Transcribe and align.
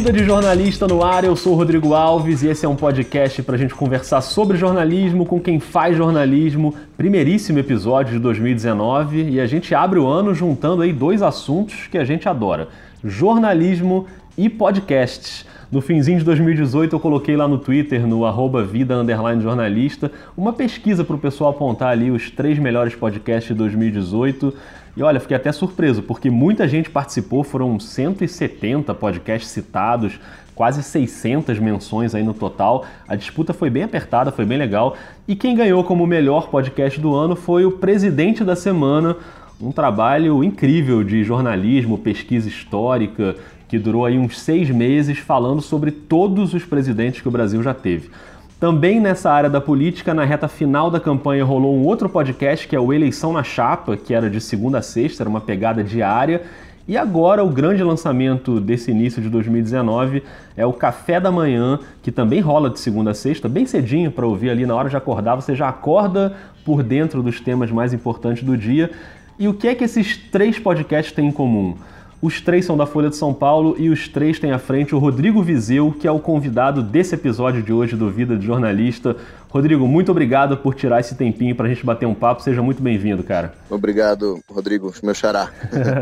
Vida 0.00 0.14
de 0.14 0.24
Jornalista 0.24 0.88
no 0.88 1.04
ar, 1.04 1.24
eu 1.24 1.36
sou 1.36 1.52
o 1.52 1.56
Rodrigo 1.56 1.92
Alves 1.92 2.42
e 2.42 2.48
esse 2.48 2.64
é 2.64 2.68
um 2.68 2.74
podcast 2.74 3.42
para 3.42 3.54
a 3.54 3.58
gente 3.58 3.74
conversar 3.74 4.22
sobre 4.22 4.56
jornalismo 4.56 5.26
com 5.26 5.38
quem 5.38 5.60
faz 5.60 5.94
jornalismo. 5.94 6.74
Primeiríssimo 6.96 7.58
episódio 7.58 8.14
de 8.14 8.18
2019 8.18 9.28
e 9.28 9.38
a 9.38 9.44
gente 9.44 9.74
abre 9.74 9.98
o 9.98 10.06
ano 10.06 10.34
juntando 10.34 10.80
aí 10.80 10.90
dois 10.90 11.20
assuntos 11.20 11.86
que 11.86 11.98
a 11.98 12.04
gente 12.06 12.26
adora: 12.26 12.68
jornalismo 13.04 14.06
e 14.38 14.48
podcasts. 14.48 15.44
No 15.70 15.82
finzinho 15.82 16.18
de 16.18 16.24
2018 16.24 16.96
eu 16.96 16.98
coloquei 16.98 17.36
lá 17.36 17.46
no 17.46 17.58
Twitter, 17.58 18.06
no 18.06 18.24
arroba 18.24 18.64
vida 18.64 18.96
jornalista, 19.38 20.10
uma 20.34 20.54
pesquisa 20.54 21.04
para 21.04 21.14
o 21.14 21.18
pessoal 21.18 21.50
apontar 21.50 21.90
ali 21.90 22.10
os 22.10 22.30
três 22.30 22.58
melhores 22.58 22.94
podcasts 22.94 23.48
de 23.48 23.54
2018. 23.54 24.54
E 24.96 25.02
olha, 25.02 25.20
fiquei 25.20 25.36
até 25.36 25.52
surpreso, 25.52 26.02
porque 26.02 26.30
muita 26.30 26.66
gente 26.66 26.90
participou, 26.90 27.44
foram 27.44 27.78
170 27.78 28.92
podcasts 28.94 29.50
citados, 29.50 30.18
quase 30.54 30.82
600 30.82 31.58
menções 31.58 32.14
aí 32.14 32.22
no 32.22 32.34
total. 32.34 32.84
A 33.08 33.16
disputa 33.16 33.52
foi 33.52 33.70
bem 33.70 33.84
apertada, 33.84 34.30
foi 34.30 34.44
bem 34.44 34.58
legal. 34.58 34.96
E 35.26 35.34
quem 35.34 35.54
ganhou 35.54 35.82
como 35.84 36.06
melhor 36.06 36.48
podcast 36.48 37.00
do 37.00 37.14
ano 37.14 37.36
foi 37.36 37.64
o 37.64 37.72
Presidente 37.72 38.44
da 38.44 38.56
Semana, 38.56 39.16
um 39.60 39.72
trabalho 39.72 40.42
incrível 40.42 41.04
de 41.04 41.22
jornalismo, 41.22 41.96
pesquisa 41.96 42.48
histórica, 42.48 43.36
que 43.68 43.78
durou 43.78 44.04
aí 44.04 44.18
uns 44.18 44.40
seis 44.40 44.68
meses 44.68 45.18
falando 45.18 45.62
sobre 45.62 45.90
todos 45.92 46.52
os 46.54 46.64
presidentes 46.64 47.20
que 47.20 47.28
o 47.28 47.30
Brasil 47.30 47.62
já 47.62 47.72
teve. 47.72 48.10
Também 48.60 49.00
nessa 49.00 49.32
área 49.32 49.48
da 49.48 49.58
política, 49.58 50.12
na 50.12 50.22
reta 50.22 50.46
final 50.46 50.90
da 50.90 51.00
campanha, 51.00 51.42
rolou 51.42 51.74
um 51.74 51.82
outro 51.86 52.10
podcast 52.10 52.68
que 52.68 52.76
é 52.76 52.78
o 52.78 52.92
Eleição 52.92 53.32
na 53.32 53.42
Chapa, 53.42 53.96
que 53.96 54.12
era 54.12 54.28
de 54.28 54.38
segunda 54.38 54.80
a 54.80 54.82
sexta, 54.82 55.22
era 55.22 55.30
uma 55.30 55.40
pegada 55.40 55.82
diária. 55.82 56.42
E 56.86 56.94
agora 56.94 57.42
o 57.42 57.48
grande 57.48 57.82
lançamento 57.82 58.60
desse 58.60 58.90
início 58.90 59.22
de 59.22 59.30
2019 59.30 60.22
é 60.54 60.66
o 60.66 60.74
Café 60.74 61.18
da 61.18 61.32
Manhã, 61.32 61.78
que 62.02 62.12
também 62.12 62.40
rola 62.40 62.68
de 62.68 62.78
segunda 62.78 63.12
a 63.12 63.14
sexta, 63.14 63.48
bem 63.48 63.64
cedinho 63.64 64.10
para 64.10 64.26
ouvir 64.26 64.50
ali 64.50 64.66
na 64.66 64.74
hora 64.74 64.90
de 64.90 64.96
acordar. 64.96 65.36
Você 65.36 65.54
já 65.54 65.66
acorda 65.70 66.36
por 66.62 66.82
dentro 66.82 67.22
dos 67.22 67.40
temas 67.40 67.70
mais 67.70 67.94
importantes 67.94 68.42
do 68.42 68.58
dia. 68.58 68.90
E 69.38 69.48
o 69.48 69.54
que 69.54 69.68
é 69.68 69.74
que 69.74 69.84
esses 69.84 70.18
três 70.18 70.58
podcasts 70.58 71.14
têm 71.14 71.28
em 71.28 71.32
comum? 71.32 71.78
Os 72.22 72.38
três 72.38 72.66
são 72.66 72.76
da 72.76 72.84
Folha 72.84 73.08
de 73.08 73.16
São 73.16 73.32
Paulo 73.32 73.74
e 73.78 73.88
os 73.88 74.06
três 74.06 74.38
têm 74.38 74.52
à 74.52 74.58
frente 74.58 74.94
o 74.94 74.98
Rodrigo 74.98 75.42
Vizeu, 75.42 75.90
que 75.98 76.06
é 76.06 76.10
o 76.10 76.18
convidado 76.18 76.82
desse 76.82 77.14
episódio 77.14 77.62
de 77.62 77.72
hoje 77.72 77.96
do 77.96 78.10
Vida 78.10 78.36
de 78.36 78.44
Jornalista. 78.44 79.16
Rodrigo, 79.50 79.86
muito 79.88 80.12
obrigado 80.12 80.56
por 80.56 80.76
tirar 80.76 81.00
esse 81.00 81.16
tempinho 81.16 81.56
para 81.56 81.66
a 81.66 81.68
gente 81.68 81.84
bater 81.84 82.06
um 82.06 82.14
papo. 82.14 82.40
Seja 82.40 82.62
muito 82.62 82.80
bem-vindo, 82.80 83.24
cara. 83.24 83.52
Obrigado, 83.68 84.38
Rodrigo, 84.48 84.94
meu 85.02 85.12
xará. 85.12 85.50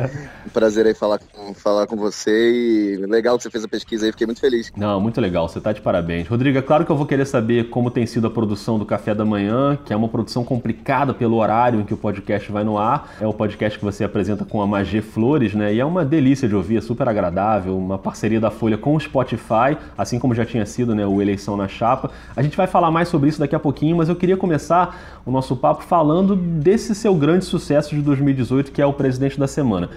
prazer 0.52 0.86
aí 0.86 0.94
falar 0.94 1.18
com, 1.18 1.54
falar 1.54 1.86
com 1.86 1.96
você 1.96 2.30
e 2.30 2.96
legal 3.06 3.36
que 3.36 3.44
você 3.44 3.50
fez 3.50 3.64
a 3.64 3.68
pesquisa 3.68 4.04
aí, 4.04 4.12
fiquei 4.12 4.26
muito 4.26 4.40
feliz. 4.40 4.70
Não, 4.76 5.00
muito 5.00 5.20
legal, 5.20 5.48
você 5.48 5.60
tá 5.60 5.72
de 5.72 5.80
parabéns. 5.80 6.28
Rodrigo, 6.28 6.58
é 6.58 6.62
claro 6.62 6.84
que 6.84 6.92
eu 6.92 6.96
vou 6.96 7.06
querer 7.06 7.24
saber 7.24 7.70
como 7.70 7.90
tem 7.90 8.04
sido 8.06 8.26
a 8.26 8.30
produção 8.30 8.78
do 8.78 8.84
Café 8.84 9.14
da 9.14 9.24
Manhã, 9.24 9.78
que 9.82 9.92
é 9.92 9.96
uma 9.96 10.08
produção 10.08 10.44
complicada 10.44 11.14
pelo 11.14 11.36
horário 11.36 11.80
em 11.80 11.84
que 11.84 11.94
o 11.94 11.96
podcast 11.96 12.50
vai 12.52 12.64
no 12.64 12.76
ar. 12.76 13.14
É 13.20 13.26
o 13.26 13.32
podcast 13.32 13.78
que 13.78 13.84
você 13.84 14.04
apresenta 14.04 14.44
com 14.44 14.60
a 14.60 14.66
Magê 14.66 15.00
Flores, 15.00 15.54
né? 15.54 15.72
E 15.72 15.80
é 15.80 15.84
uma 15.84 16.04
delícia 16.04 16.48
de 16.48 16.54
ouvir, 16.54 16.78
é 16.78 16.80
super 16.80 17.08
agradável, 17.08 17.78
uma 17.78 17.98
parceria 17.98 18.40
da 18.40 18.50
Folha 18.50 18.76
com 18.76 18.94
o 18.94 19.00
Spotify, 19.00 19.78
assim 19.96 20.18
como 20.18 20.34
já 20.34 20.44
tinha 20.44 20.66
sido, 20.66 20.94
né, 20.94 21.06
o 21.06 21.22
Eleição 21.22 21.56
na 21.56 21.68
Chapa. 21.68 22.10
A 22.36 22.42
gente 22.42 22.56
vai 22.56 22.66
falar 22.66 22.90
mais 22.90 23.08
sobre 23.08 23.28
isso 23.28 23.37
isso 23.38 23.40
daqui 23.40 23.54
a 23.54 23.60
pouquinho, 23.60 23.96
mas 23.96 24.08
eu 24.08 24.16
queria 24.16 24.36
começar 24.36 25.22
o 25.24 25.30
nosso 25.30 25.56
papo 25.56 25.84
falando 25.84 26.34
desse 26.34 26.94
seu 26.94 27.14
grande 27.14 27.44
sucesso 27.44 27.94
de 27.94 28.02
2018, 28.02 28.72
que 28.72 28.82
é 28.82 28.86
o 28.86 28.92
Presidente 28.92 29.38
da 29.38 29.46
Semana. 29.46 29.88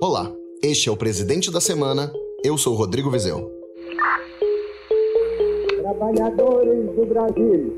Olá, 0.00 0.30
este 0.62 0.90
é 0.90 0.92
o 0.92 0.96
Presidente 0.96 1.50
da 1.50 1.60
Semana. 1.60 2.12
Eu 2.44 2.58
sou 2.58 2.74
o 2.74 2.76
Rodrigo 2.76 3.10
Vizeu. 3.10 3.50
Trabalhadores 5.80 6.94
do 6.94 7.06
Brasil. 7.06 7.76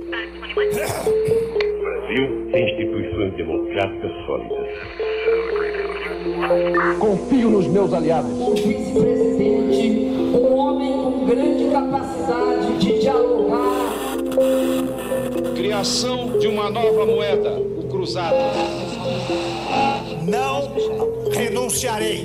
O 0.50 1.81
Brasil 1.82 2.50
tem 2.50 2.65
instituições 2.69 3.37
democráticas 3.37 4.10
sólidas. 4.26 4.66
Confio 6.99 7.50
nos 7.50 7.69
meus 7.69 7.93
aliados. 7.93 8.32
O 8.32 8.55
vice-presidente, 8.55 10.10
um 10.34 10.56
homem 10.56 10.93
com 10.93 11.26
grande 11.26 11.71
capacidade 11.71 12.78
de 12.78 12.99
dialogar 13.00 13.75
Criação 15.55 16.39
de 16.39 16.47
uma 16.47 16.71
nova 16.71 17.07
moeda, 17.07 17.51
o 17.59 17.89
cruzado. 17.89 18.37
Não 20.23 21.31
renunciarei. 21.31 22.23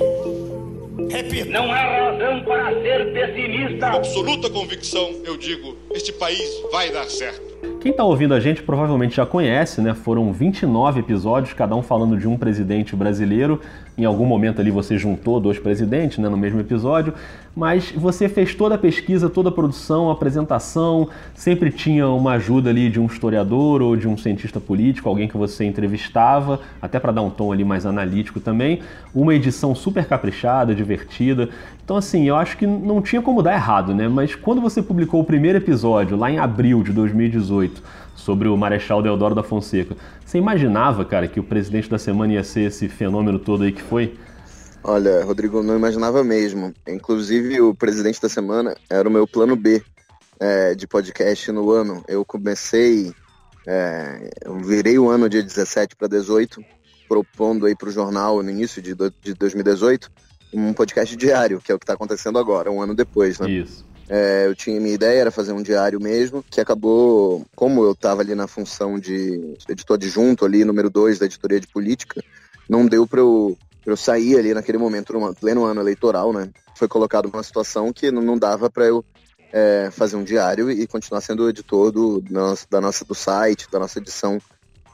Repito. 1.10 1.50
Não 1.50 1.70
há 1.70 1.76
razão 1.76 2.42
para 2.44 2.82
ser 2.82 3.12
pessimista. 3.12 3.90
Com 3.90 3.96
absoluta 3.96 4.50
convicção, 4.50 5.20
eu 5.24 5.36
digo: 5.36 5.76
este 5.92 6.12
país 6.12 6.62
vai 6.70 6.90
dar 6.90 7.08
certo. 7.08 7.51
Quem 7.82 7.90
está 7.90 8.04
ouvindo 8.04 8.32
a 8.32 8.38
gente 8.38 8.62
provavelmente 8.62 9.16
já 9.16 9.26
conhece, 9.26 9.80
né? 9.80 9.92
Foram 9.92 10.32
29 10.32 11.00
episódios, 11.00 11.52
cada 11.52 11.74
um 11.74 11.82
falando 11.82 12.16
de 12.16 12.28
um 12.28 12.36
presidente 12.36 12.94
brasileiro. 12.94 13.60
Em 13.98 14.04
algum 14.04 14.24
momento 14.24 14.60
ali 14.60 14.70
você 14.70 14.96
juntou 14.96 15.38
dois 15.38 15.58
presidentes 15.58 16.18
né, 16.18 16.28
no 16.28 16.36
mesmo 16.36 16.60
episódio, 16.60 17.12
mas 17.54 17.92
você 17.92 18.28
fez 18.28 18.54
toda 18.54 18.76
a 18.76 18.78
pesquisa, 18.78 19.28
toda 19.28 19.50
a 19.50 19.52
produção, 19.52 20.08
a 20.08 20.12
apresentação, 20.12 21.08
sempre 21.34 21.70
tinha 21.70 22.08
uma 22.08 22.32
ajuda 22.32 22.70
ali 22.70 22.88
de 22.88 22.98
um 22.98 23.06
historiador 23.06 23.82
ou 23.82 23.96
de 23.96 24.08
um 24.08 24.16
cientista 24.16 24.58
político, 24.58 25.08
alguém 25.08 25.28
que 25.28 25.36
você 25.36 25.64
entrevistava, 25.64 26.60
até 26.80 26.98
para 26.98 27.12
dar 27.12 27.22
um 27.22 27.30
tom 27.30 27.52
ali 27.52 27.64
mais 27.64 27.84
analítico 27.84 28.40
também. 28.40 28.80
Uma 29.14 29.34
edição 29.34 29.74
super 29.74 30.06
caprichada, 30.06 30.74
divertida. 30.74 31.50
Então, 31.92 31.98
assim, 31.98 32.26
eu 32.26 32.36
acho 32.36 32.56
que 32.56 32.66
não 32.66 33.02
tinha 33.02 33.20
como 33.20 33.42
dar 33.42 33.52
errado, 33.52 33.94
né? 33.94 34.08
Mas 34.08 34.34
quando 34.34 34.62
você 34.62 34.80
publicou 34.80 35.20
o 35.20 35.24
primeiro 35.26 35.58
episódio, 35.58 36.16
lá 36.16 36.30
em 36.30 36.38
abril 36.38 36.82
de 36.82 36.90
2018, 36.90 37.82
sobre 38.16 38.48
o 38.48 38.56
Marechal 38.56 39.02
Deodoro 39.02 39.34
da 39.34 39.42
Fonseca, 39.42 39.94
você 40.24 40.38
imaginava, 40.38 41.04
cara, 41.04 41.28
que 41.28 41.38
o 41.38 41.44
presidente 41.44 41.90
da 41.90 41.98
semana 41.98 42.32
ia 42.32 42.42
ser 42.42 42.68
esse 42.68 42.88
fenômeno 42.88 43.38
todo 43.38 43.64
aí 43.64 43.72
que 43.72 43.82
foi? 43.82 44.18
Olha, 44.82 45.22
Rodrigo, 45.22 45.62
não 45.62 45.76
imaginava 45.76 46.24
mesmo. 46.24 46.72
Inclusive, 46.88 47.60
o 47.60 47.74
presidente 47.74 48.22
da 48.22 48.28
semana 48.30 48.74
era 48.88 49.06
o 49.06 49.12
meu 49.12 49.26
plano 49.26 49.54
B 49.54 49.82
é, 50.40 50.74
de 50.74 50.86
podcast 50.86 51.52
no 51.52 51.70
ano. 51.72 52.02
Eu 52.08 52.24
comecei, 52.24 53.12
é, 53.66 54.30
eu 54.46 54.58
virei 54.60 54.98
o 54.98 55.10
ano 55.10 55.28
dia 55.28 55.42
17 55.42 55.94
para 55.94 56.08
18, 56.08 56.58
propondo 57.06 57.66
aí 57.66 57.76
para 57.76 57.90
o 57.90 57.92
jornal 57.92 58.42
no 58.42 58.48
início 58.48 58.80
de, 58.80 58.94
de 59.20 59.34
2018 59.34 60.10
um 60.52 60.72
podcast 60.72 61.16
diário, 61.16 61.60
que 61.60 61.72
é 61.72 61.74
o 61.74 61.78
que 61.78 61.84
está 61.84 61.94
acontecendo 61.94 62.38
agora, 62.38 62.70
um 62.70 62.80
ano 62.80 62.94
depois, 62.94 63.38
né? 63.38 63.50
Isso. 63.50 63.84
É, 64.08 64.46
eu 64.46 64.54
tinha 64.54 64.80
minha 64.80 64.94
ideia 64.94 65.20
era 65.20 65.30
fazer 65.30 65.52
um 65.52 65.62
diário 65.62 66.00
mesmo, 66.00 66.44
que 66.50 66.60
acabou, 66.60 67.46
como 67.54 67.82
eu 67.82 67.92
estava 67.92 68.20
ali 68.20 68.34
na 68.34 68.46
função 68.46 68.98
de 68.98 69.54
editor 69.68 69.96
adjunto 69.96 70.44
ali, 70.44 70.64
número 70.64 70.90
2 70.90 71.18
da 71.18 71.26
editoria 71.26 71.60
de 71.60 71.66
política, 71.66 72.22
não 72.68 72.84
deu 72.84 73.06
para 73.06 73.20
eu, 73.20 73.56
eu 73.86 73.96
sair 73.96 74.36
ali 74.36 74.52
naquele 74.52 74.78
momento, 74.78 75.12
no 75.12 75.34
pleno 75.34 75.64
ano 75.64 75.80
eleitoral, 75.80 76.32
né? 76.32 76.50
Foi 76.74 76.88
colocado 76.88 77.30
numa 77.32 77.42
situação 77.42 77.92
que 77.92 78.10
não, 78.10 78.20
não 78.20 78.38
dava 78.38 78.68
para 78.68 78.84
eu 78.84 79.04
é, 79.52 79.90
fazer 79.92 80.16
um 80.16 80.24
diário 80.24 80.70
e 80.70 80.86
continuar 80.86 81.20
sendo 81.20 81.48
editor 81.48 81.92
do, 81.92 82.20
da 82.70 82.80
nossa, 82.80 83.04
do 83.04 83.14
site, 83.14 83.68
da 83.70 83.78
nossa 83.78 83.98
edição 83.98 84.40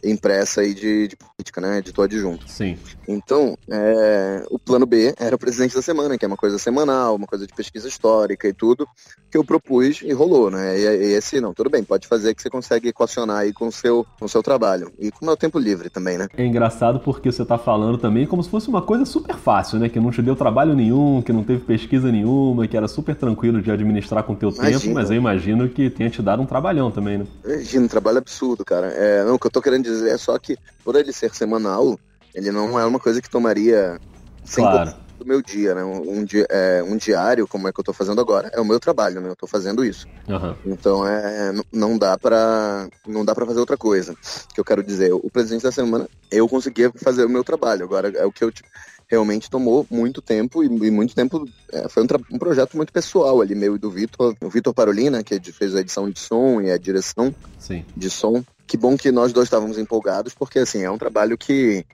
impressa 0.04 0.60
aí 0.60 0.74
de, 0.74 1.08
de 1.08 1.16
política, 1.16 1.60
né? 1.60 1.78
Editor 1.78 2.04
adjunto. 2.04 2.48
Sim. 2.48 2.76
Então, 3.06 3.56
é, 3.70 4.44
o 4.50 4.58
plano 4.58 4.86
B 4.86 5.14
era 5.18 5.34
o 5.34 5.38
presidente 5.38 5.74
da 5.74 5.82
semana, 5.82 6.18
que 6.18 6.24
é 6.24 6.28
uma 6.28 6.36
coisa 6.36 6.58
semanal, 6.58 7.14
uma 7.14 7.26
coisa 7.26 7.46
de 7.46 7.54
pesquisa 7.54 7.88
histórica 7.88 8.48
e 8.48 8.52
tudo, 8.52 8.86
que 9.30 9.36
eu 9.36 9.44
propus 9.44 10.02
e 10.02 10.12
rolou, 10.12 10.50
né? 10.50 10.78
E, 10.78 10.82
e 10.82 11.12
esse, 11.14 11.40
não, 11.40 11.54
tudo 11.54 11.70
bem, 11.70 11.82
pode 11.82 12.06
fazer 12.06 12.34
que 12.34 12.42
você 12.42 12.50
consegue 12.50 12.88
equacionar 12.88 13.38
aí 13.38 13.52
com 13.52 13.68
o 13.68 13.72
seu, 13.72 14.06
com 14.18 14.26
o 14.26 14.28
seu 14.28 14.42
trabalho. 14.42 14.92
E 14.98 15.10
com 15.10 15.24
o 15.24 15.26
meu 15.26 15.36
tempo 15.36 15.58
livre 15.58 15.88
também, 15.88 16.18
né? 16.18 16.28
É 16.36 16.44
engraçado 16.44 17.00
porque 17.00 17.30
você 17.32 17.44
tá 17.44 17.56
falando 17.56 17.98
também 17.98 18.26
como 18.26 18.42
se 18.42 18.50
fosse 18.50 18.68
uma 18.68 18.82
coisa 18.82 19.04
super 19.04 19.36
fácil, 19.36 19.78
né? 19.78 19.88
Que 19.88 20.00
não 20.00 20.10
te 20.10 20.22
deu 20.22 20.36
trabalho 20.36 20.74
nenhum, 20.74 21.22
que 21.22 21.32
não 21.32 21.44
teve 21.44 21.64
pesquisa 21.64 22.12
nenhuma, 22.12 22.66
que 22.66 22.76
era 22.76 22.88
super 22.88 23.14
tranquilo 23.16 23.62
de 23.62 23.70
administrar 23.70 24.22
com 24.22 24.34
o 24.34 24.36
teu 24.36 24.50
Imagina. 24.50 24.80
tempo, 24.80 24.94
mas 24.94 25.10
eu 25.10 25.16
imagino 25.16 25.68
que 25.68 25.90
tenha 25.90 26.10
te 26.10 26.20
dado 26.20 26.42
um 26.42 26.46
trabalhão 26.46 26.90
também, 26.90 27.18
né? 27.18 27.26
Imagina, 27.44 27.84
um 27.84 27.88
trabalho 27.88 28.18
absurdo, 28.18 28.64
cara. 28.64 28.88
É, 28.88 29.24
não, 29.24 29.34
o 29.34 29.38
que 29.38 29.46
eu 29.46 29.50
tô 29.50 29.62
querendo 29.62 29.84
dizer 29.90 30.10
é 30.10 30.18
só 30.18 30.38
que, 30.38 30.56
por 30.84 30.96
ele 30.96 31.12
ser 31.12 31.34
semanal, 31.34 31.98
ele 32.34 32.50
não 32.50 32.78
é 32.78 32.84
uma 32.84 32.98
coisa 32.98 33.20
que 33.20 33.28
tomaria 33.28 33.98
claro. 34.54 34.94
do 35.18 35.26
meu 35.26 35.42
dia, 35.42 35.74
né? 35.74 35.84
Um, 35.84 36.24
di 36.24 36.44
é, 36.48 36.82
um, 36.82 36.96
diário, 36.96 37.46
como 37.46 37.68
é 37.68 37.72
que 37.72 37.80
eu 37.80 37.84
tô 37.84 37.92
fazendo 37.92 38.20
agora, 38.20 38.50
é 38.52 38.60
o 38.60 38.64
meu 38.64 38.78
trabalho, 38.78 39.20
né? 39.20 39.28
Eu 39.28 39.36
tô 39.36 39.46
fazendo 39.46 39.84
isso. 39.84 40.06
Uhum. 40.28 40.54
Então 40.66 41.06
é, 41.06 41.52
não 41.72 41.98
dá 41.98 42.16
para 42.16 42.88
não 43.06 43.24
dá 43.24 43.34
para 43.34 43.46
fazer 43.46 43.60
outra 43.60 43.76
coisa. 43.76 44.14
Que 44.54 44.60
eu 44.60 44.64
quero 44.64 44.82
dizer, 44.82 45.12
o 45.12 45.30
presidente 45.30 45.62
da 45.62 45.72
semana, 45.72 46.08
eu 46.30 46.48
conseguia 46.48 46.90
fazer 46.96 47.24
o 47.24 47.30
meu 47.30 47.42
trabalho. 47.42 47.84
Agora 47.84 48.08
é 48.08 48.24
o 48.24 48.32
que 48.32 48.44
eu 48.44 48.52
realmente 49.08 49.48
tomou 49.48 49.86
muito 49.90 50.20
tempo 50.20 50.62
e, 50.62 50.66
e 50.66 50.90
muito 50.90 51.14
tempo 51.14 51.48
é, 51.72 51.88
foi 51.88 52.02
um, 52.02 52.06
um, 52.34 52.38
projeto 52.38 52.76
muito 52.76 52.92
pessoal 52.92 53.40
ali 53.40 53.54
meu 53.54 53.74
e 53.74 53.78
do 53.78 53.90
Vitor, 53.90 54.36
o 54.40 54.50
Vitor 54.50 54.74
Parolina 54.74 55.24
que 55.24 55.40
fez 55.50 55.74
a 55.74 55.80
edição 55.80 56.10
de 56.10 56.20
som 56.20 56.60
e 56.60 56.70
a 56.70 56.76
direção 56.76 57.34
Sim. 57.58 57.84
de 57.96 58.10
som. 58.10 58.44
Que 58.68 58.76
bom 58.76 58.96
que 58.96 59.10
nós 59.10 59.32
dois 59.32 59.46
estávamos 59.46 59.78
empolgados 59.78 60.34
porque 60.34 60.60
assim 60.60 60.82
é 60.84 60.90
um 60.90 60.98
trabalho 60.98 61.36
que 61.36 61.84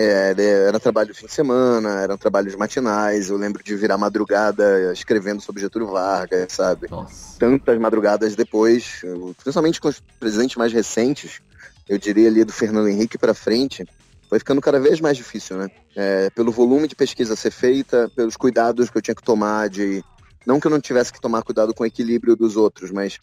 É, 0.00 0.32
era 0.68 0.78
trabalho 0.78 1.12
de 1.12 1.18
fim 1.18 1.26
de 1.26 1.32
semana, 1.32 2.02
eram 2.02 2.16
trabalhos 2.16 2.54
matinais. 2.54 3.30
Eu 3.30 3.36
lembro 3.36 3.64
de 3.64 3.74
virar 3.74 3.98
madrugada 3.98 4.92
escrevendo 4.92 5.40
sobre 5.40 5.60
Getúlio 5.60 5.88
Vargas, 5.88 6.52
sabe? 6.52 6.86
Nossa. 6.88 7.36
Tantas 7.36 7.76
madrugadas 7.80 8.36
depois, 8.36 9.02
principalmente 9.42 9.80
com 9.80 9.88
os 9.88 10.00
presidentes 10.20 10.56
mais 10.56 10.72
recentes, 10.72 11.40
eu 11.88 11.98
diria 11.98 12.28
ali 12.28 12.44
do 12.44 12.52
Fernando 12.52 12.88
Henrique 12.88 13.18
para 13.18 13.34
frente, 13.34 13.84
foi 14.28 14.38
ficando 14.38 14.60
cada 14.60 14.78
vez 14.78 15.00
mais 15.00 15.16
difícil, 15.16 15.56
né? 15.56 15.68
É, 15.96 16.30
pelo 16.30 16.52
volume 16.52 16.86
de 16.86 16.94
pesquisa 16.94 17.32
a 17.32 17.36
ser 17.36 17.50
feita, 17.50 18.08
pelos 18.14 18.36
cuidados 18.36 18.90
que 18.90 18.98
eu 18.98 19.02
tinha 19.02 19.16
que 19.16 19.22
tomar 19.22 19.68
de 19.68 20.04
não 20.48 20.58
que 20.58 20.66
eu 20.66 20.70
não 20.70 20.80
tivesse 20.80 21.12
que 21.12 21.20
tomar 21.20 21.42
cuidado 21.42 21.74
com 21.74 21.82
o 21.82 21.86
equilíbrio 21.86 22.34
dos 22.34 22.56
outros, 22.56 22.90
mas 22.90 23.18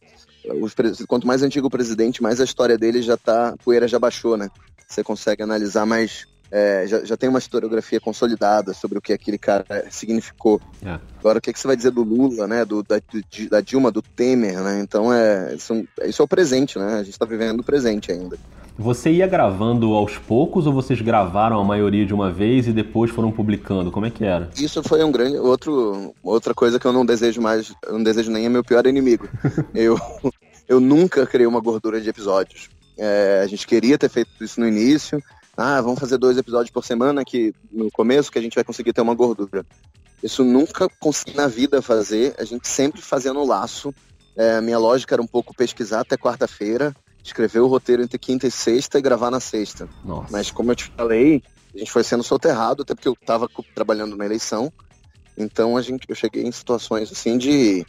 os, 0.62 0.76
quanto 1.08 1.26
mais 1.26 1.42
antigo 1.42 1.66
o 1.66 1.72
presidente, 1.72 2.22
mais 2.22 2.40
a 2.40 2.44
história 2.44 2.78
dele 2.78 3.02
já 3.02 3.18
tá, 3.18 3.50
a 3.50 3.58
poeira 3.58 3.88
já 3.88 3.98
baixou, 3.98 4.38
né? 4.38 4.48
Você 4.88 5.04
consegue 5.04 5.42
analisar 5.42 5.88
mais 5.88 6.28
é, 6.52 6.86
já, 6.86 7.04
já, 7.04 7.18
tem 7.18 7.28
uma 7.28 7.40
historiografia 7.40 8.00
consolidada 8.00 8.72
sobre 8.76 9.00
o 9.00 9.02
que 9.02 9.12
aquele 9.12 9.40
cara 9.40 9.66
significou. 9.90 10.62
É. 10.86 11.00
Agora, 11.20 11.40
o 11.40 11.42
que, 11.42 11.52
que, 11.52 11.60
você 11.60 11.66
vai 11.66 11.76
dizer 11.76 11.90
do 11.90 12.04
Lula, 12.04 12.48
né? 12.48 12.64
Do, 12.64 12.84
da, 12.84 13.02
da 13.50 13.60
Dilma, 13.60 13.92
do 13.92 14.04
Temer, 14.04 14.62
né? 14.62 14.80
Então, 14.80 15.12
é, 15.12 15.56
isso, 15.56 15.84
isso 16.04 16.22
é 16.22 16.26
o 16.26 16.28
presente, 16.28 16.78
né? 16.78 16.94
A 16.94 17.04
gente 17.04 17.14
está 17.14 17.26
vivendo 17.26 17.62
o 17.62 17.64
presente 17.64 18.12
ainda. 18.12 18.38
Você 18.78 19.10
ia 19.10 19.26
gravando 19.26 19.94
aos 19.94 20.18
poucos 20.18 20.68
ou 20.68 20.74
vocês 20.74 21.00
gravaram 21.00 21.60
a 21.60 21.64
maioria 21.64 22.06
de 22.06 22.14
uma 22.14 22.30
vez 22.32 22.68
e 22.68 22.74
depois 22.74 23.10
foram 23.10 23.32
publicando? 23.32 23.92
Como 23.92 24.06
é 24.06 24.10
que 24.10 24.26
era? 24.26 24.50
Isso 24.58 24.84
foi 24.84 25.04
um 25.04 25.12
grande 25.12 25.38
outro 25.38 26.14
outra 26.22 26.54
coisa 26.54 26.78
que 26.78 26.86
eu 26.86 26.92
não 26.92 27.06
desejo 27.06 27.42
mais, 27.42 27.74
não 27.88 28.04
desejo 28.04 28.32
nem 28.32 28.46
é 28.46 28.50
meu 28.50 28.64
pior 28.64 28.86
inimigo. 28.86 29.30
eu 29.74 29.98
eu 30.68 30.80
nunca 30.80 31.26
criei 31.26 31.48
uma 31.48 31.62
gordura 31.62 32.02
de 32.02 32.10
episódios. 32.10 32.70
É, 32.98 33.42
a 33.44 33.48
gente 33.48 33.66
queria 33.66 33.98
ter 33.98 34.10
feito 34.10 34.44
isso 34.44 34.60
no 34.60 34.68
início, 34.68 35.22
ah, 35.58 35.80
vamos 35.82 36.00
fazer 36.00 36.18
dois 36.18 36.38
episódios 36.38 36.70
por 36.70 36.84
semana 36.84 37.24
que 37.24 37.54
no 37.72 37.90
começo 37.92 38.32
que 38.32 38.38
a 38.38 38.42
gente 38.42 38.56
vai 38.56 38.64
conseguir 38.64 38.92
ter 38.92 39.02
uma 39.02 39.16
gordura. 39.16 39.66
Isso 40.22 40.44
nunca 40.44 40.90
consegui 41.00 41.36
na 41.36 41.48
vida 41.48 41.82
fazer, 41.82 42.36
a 42.38 42.44
gente 42.44 42.68
sempre 42.68 43.02
fazia 43.02 43.32
no 43.32 43.46
laço. 43.46 43.94
É, 44.36 44.60
minha 44.60 44.78
lógica 44.78 45.16
era 45.16 45.22
um 45.22 45.28
pouco 45.28 45.56
pesquisar 45.56 46.02
até 46.02 46.18
quarta-feira, 46.18 46.94
escrever 47.26 47.60
o 47.60 47.68
roteiro 47.68 48.04
entre 48.04 48.20
quinta 48.20 48.46
e 48.46 48.52
sexta 48.52 49.00
e 49.00 49.02
gravar 49.02 49.32
na 49.32 49.40
sexta. 49.40 49.90
Nossa. 50.04 50.32
Mas 50.32 50.52
como 50.52 50.72
eu 50.72 50.76
te 50.76 50.92
falei, 50.96 51.42
a 51.74 51.78
gente 51.78 51.92
foi 51.92 52.04
sendo 52.04 52.24
soterrado, 52.24 52.84
até 52.84 52.94
porque 52.94 53.08
eu 53.08 53.18
estava 53.20 53.50
trabalhando 53.74 54.16
na 54.16 54.26
eleição. 54.26 54.72
Então 55.38 55.76
a 55.76 55.82
gente, 55.82 56.06
eu 56.08 56.16
cheguei 56.16 56.44
em 56.44 56.52
situações 56.52 57.12
assim 57.12 57.38
de 57.38 57.86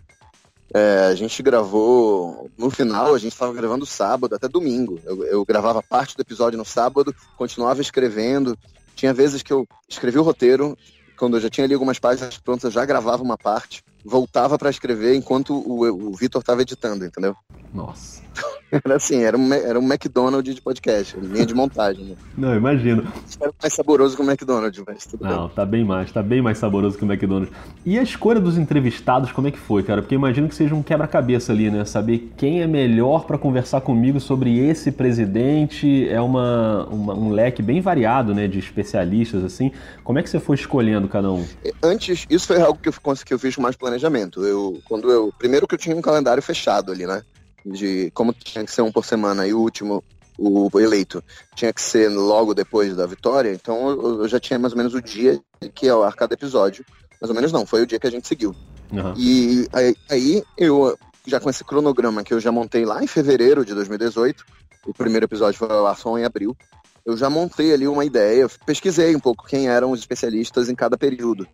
é, 0.74 1.06
a 1.06 1.14
gente 1.14 1.42
gravou, 1.42 2.50
no 2.58 2.70
final, 2.70 3.14
a 3.14 3.18
gente 3.18 3.32
estava 3.32 3.52
gravando 3.52 3.86
sábado 3.86 4.34
até 4.34 4.48
domingo. 4.48 4.98
Eu, 5.04 5.24
eu, 5.24 5.44
gravava 5.44 5.82
parte 5.82 6.16
do 6.16 6.22
episódio 6.22 6.58
no 6.58 6.64
sábado, 6.64 7.14
continuava 7.36 7.80
escrevendo. 7.80 8.58
Tinha 8.94 9.12
vezes 9.12 9.42
que 9.42 9.52
eu 9.52 9.66
escrevi 9.88 10.18
o 10.18 10.22
roteiro, 10.22 10.76
quando 11.16 11.36
eu 11.36 11.40
já 11.40 11.50
tinha 11.50 11.64
ali 11.64 11.74
algumas 11.74 11.98
páginas 11.98 12.38
prontas, 12.38 12.64
eu 12.64 12.70
já 12.70 12.84
gravava 12.84 13.22
uma 13.22 13.38
parte, 13.38 13.82
voltava 14.04 14.58
para 14.58 14.70
escrever 14.70 15.14
enquanto 15.14 15.54
o, 15.54 16.08
o 16.08 16.14
Vitor 16.14 16.40
estava 16.40 16.62
editando, 16.62 17.04
entendeu? 17.04 17.36
Nossa. 17.72 18.22
Era 18.84 18.96
assim, 18.96 19.22
era 19.22 19.36
um, 19.38 19.52
era 19.52 19.78
um 19.78 19.84
McDonald's 19.84 20.54
de 20.54 20.60
podcast, 20.60 21.16
linha 21.20 21.46
de 21.46 21.54
montagem. 21.54 22.04
Né? 22.04 22.16
Não, 22.36 22.54
imagino. 22.54 23.06
Era 23.40 23.52
mais 23.62 23.72
saboroso 23.72 24.16
que 24.16 24.22
o 24.22 24.24
McDonald's, 24.24 24.82
mas 24.86 25.06
tudo 25.06 25.24
Não, 25.24 25.46
bem. 25.46 25.54
tá 25.54 25.64
bem 25.64 25.84
mais, 25.84 26.10
tá 26.10 26.22
bem 26.22 26.42
mais 26.42 26.58
saboroso 26.58 26.98
que 26.98 27.04
o 27.04 27.06
McDonald's. 27.10 27.54
E 27.84 27.98
a 27.98 28.02
escolha 28.02 28.40
dos 28.40 28.58
entrevistados, 28.58 29.30
como 29.30 29.46
é 29.46 29.50
que 29.50 29.58
foi, 29.58 29.82
cara? 29.82 30.02
Porque 30.02 30.14
imagino 30.14 30.48
que 30.48 30.54
seja 30.54 30.74
um 30.74 30.82
quebra-cabeça 30.82 31.52
ali, 31.52 31.70
né? 31.70 31.84
Saber 31.84 32.32
quem 32.36 32.60
é 32.60 32.66
melhor 32.66 33.24
para 33.24 33.38
conversar 33.38 33.80
comigo 33.80 34.18
sobre 34.18 34.58
esse 34.58 34.90
presidente 34.90 36.08
é 36.08 36.20
uma, 36.20 36.86
uma, 36.86 37.14
um 37.14 37.30
leque 37.30 37.62
bem 37.62 37.80
variado, 37.80 38.34
né? 38.34 38.48
De 38.48 38.58
especialistas, 38.58 39.44
assim. 39.44 39.70
Como 40.02 40.18
é 40.18 40.22
que 40.22 40.30
você 40.30 40.40
foi 40.40 40.56
escolhendo 40.56 41.06
cada 41.08 41.30
um? 41.30 41.46
Antes, 41.82 42.26
isso 42.28 42.48
foi 42.48 42.60
algo 42.60 42.78
que 42.80 42.88
eu, 42.88 42.94
que 43.24 43.34
eu 43.34 43.38
fiz 43.38 43.54
com 43.54 43.62
mais 43.62 43.76
planejamento. 43.76 44.44
Eu, 44.44 44.80
quando 44.84 45.10
eu, 45.10 45.32
primeiro 45.38 45.66
que 45.68 45.74
eu 45.74 45.78
tinha 45.78 45.94
um 45.94 46.02
calendário 46.02 46.42
fechado 46.42 46.90
ali, 46.90 47.06
né? 47.06 47.22
De 47.66 48.10
como 48.12 48.32
tinha 48.32 48.64
que 48.64 48.72
ser 48.72 48.82
um 48.82 48.92
por 48.92 49.04
semana 49.04 49.46
e 49.46 49.52
o 49.52 49.60
último, 49.60 50.02
o 50.38 50.70
eleito, 50.78 51.22
tinha 51.54 51.72
que 51.72 51.80
ser 51.80 52.08
logo 52.08 52.54
depois 52.54 52.94
da 52.94 53.06
vitória, 53.06 53.52
então 53.52 53.90
eu, 53.90 54.28
já 54.28 54.38
tinha 54.38 54.58
mais 54.58 54.72
ou 54.72 54.78
menos 54.78 54.94
o 54.94 55.02
dia 55.02 55.40
que 55.74 55.88
é 55.88 55.92
cada 56.16 56.34
episódio. 56.34 56.84
Mais 57.20 57.30
ou 57.30 57.34
menos 57.34 57.50
não, 57.50 57.64
foi 57.66 57.82
o 57.82 57.86
dia 57.86 57.98
que 57.98 58.06
a 58.06 58.10
gente 58.10 58.28
seguiu. 58.28 58.54
Uhum. 58.92 59.14
E 59.16 59.66
aí, 59.72 59.96
aí 60.10 60.44
eu, 60.56 60.96
já 61.26 61.40
com 61.40 61.50
esse 61.50 61.64
cronograma 61.64 62.22
que 62.22 62.32
eu 62.32 62.40
já 62.40 62.52
montei 62.52 62.84
lá 62.84 63.02
em 63.02 63.06
fevereiro 63.06 63.64
de 63.64 63.74
2018, 63.74 64.44
o 64.86 64.94
primeiro 64.94 65.24
episódio 65.24 65.58
foi 65.58 65.68
lá 65.68 65.94
só 65.96 66.16
em 66.18 66.24
abril, 66.24 66.56
eu 67.04 67.16
já 67.16 67.30
montei 67.30 67.72
ali 67.72 67.86
uma 67.88 68.04
ideia, 68.04 68.48
pesquisei 68.64 69.14
um 69.14 69.20
pouco 69.20 69.46
quem 69.46 69.68
eram 69.68 69.90
os 69.90 70.00
especialistas 70.00 70.68
em 70.68 70.74
cada 70.74 70.98
período. 70.98 71.46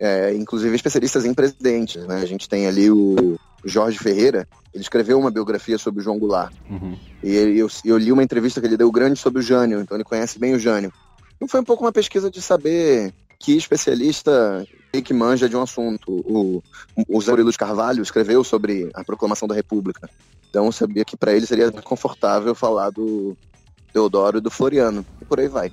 É, 0.00 0.32
inclusive 0.32 0.74
especialistas 0.74 1.24
em 1.24 1.34
presidentes. 1.34 2.06
Né? 2.06 2.20
A 2.22 2.26
gente 2.26 2.48
tem 2.48 2.66
ali 2.66 2.90
o 2.90 3.38
Jorge 3.64 3.98
Ferreira, 3.98 4.46
ele 4.72 4.82
escreveu 4.82 5.18
uma 5.18 5.30
biografia 5.30 5.76
sobre 5.76 6.00
o 6.00 6.04
João 6.04 6.18
Goulart. 6.18 6.54
Uhum. 6.70 6.96
E 7.22 7.34
ele, 7.34 7.58
eu, 7.58 7.68
eu, 7.84 7.98
li 7.98 8.12
uma 8.12 8.22
entrevista 8.22 8.60
que 8.60 8.66
ele 8.66 8.76
deu 8.76 8.90
grande 8.92 9.18
sobre 9.18 9.40
o 9.40 9.42
Jânio, 9.42 9.80
então 9.80 9.96
ele 9.96 10.04
conhece 10.04 10.38
bem 10.38 10.54
o 10.54 10.58
Jânio. 10.58 10.92
Então 11.36 11.48
foi 11.48 11.60
um 11.60 11.64
pouco 11.64 11.84
uma 11.84 11.92
pesquisa 11.92 12.30
de 12.30 12.40
saber 12.40 13.12
que 13.38 13.56
especialista 13.56 14.66
que 15.04 15.14
manja 15.14 15.48
de 15.48 15.56
um 15.56 15.62
assunto. 15.62 16.10
O, 16.10 16.62
o 17.08 17.20
Zé 17.20 17.32
Luz 17.32 17.56
Carvalho 17.56 18.02
escreveu 18.02 18.42
sobre 18.42 18.90
a 18.94 19.04
proclamação 19.04 19.46
da 19.46 19.54
República. 19.54 20.08
Então 20.50 20.66
eu 20.66 20.72
sabia 20.72 21.04
que 21.04 21.16
para 21.16 21.32
ele 21.32 21.46
seria 21.46 21.70
confortável 21.70 22.54
falar 22.54 22.90
do 22.90 23.36
Teodoro 23.92 24.38
e 24.38 24.40
do 24.40 24.50
Floriano. 24.50 25.06
E 25.20 25.24
por 25.24 25.38
aí 25.38 25.46
vai. 25.48 25.70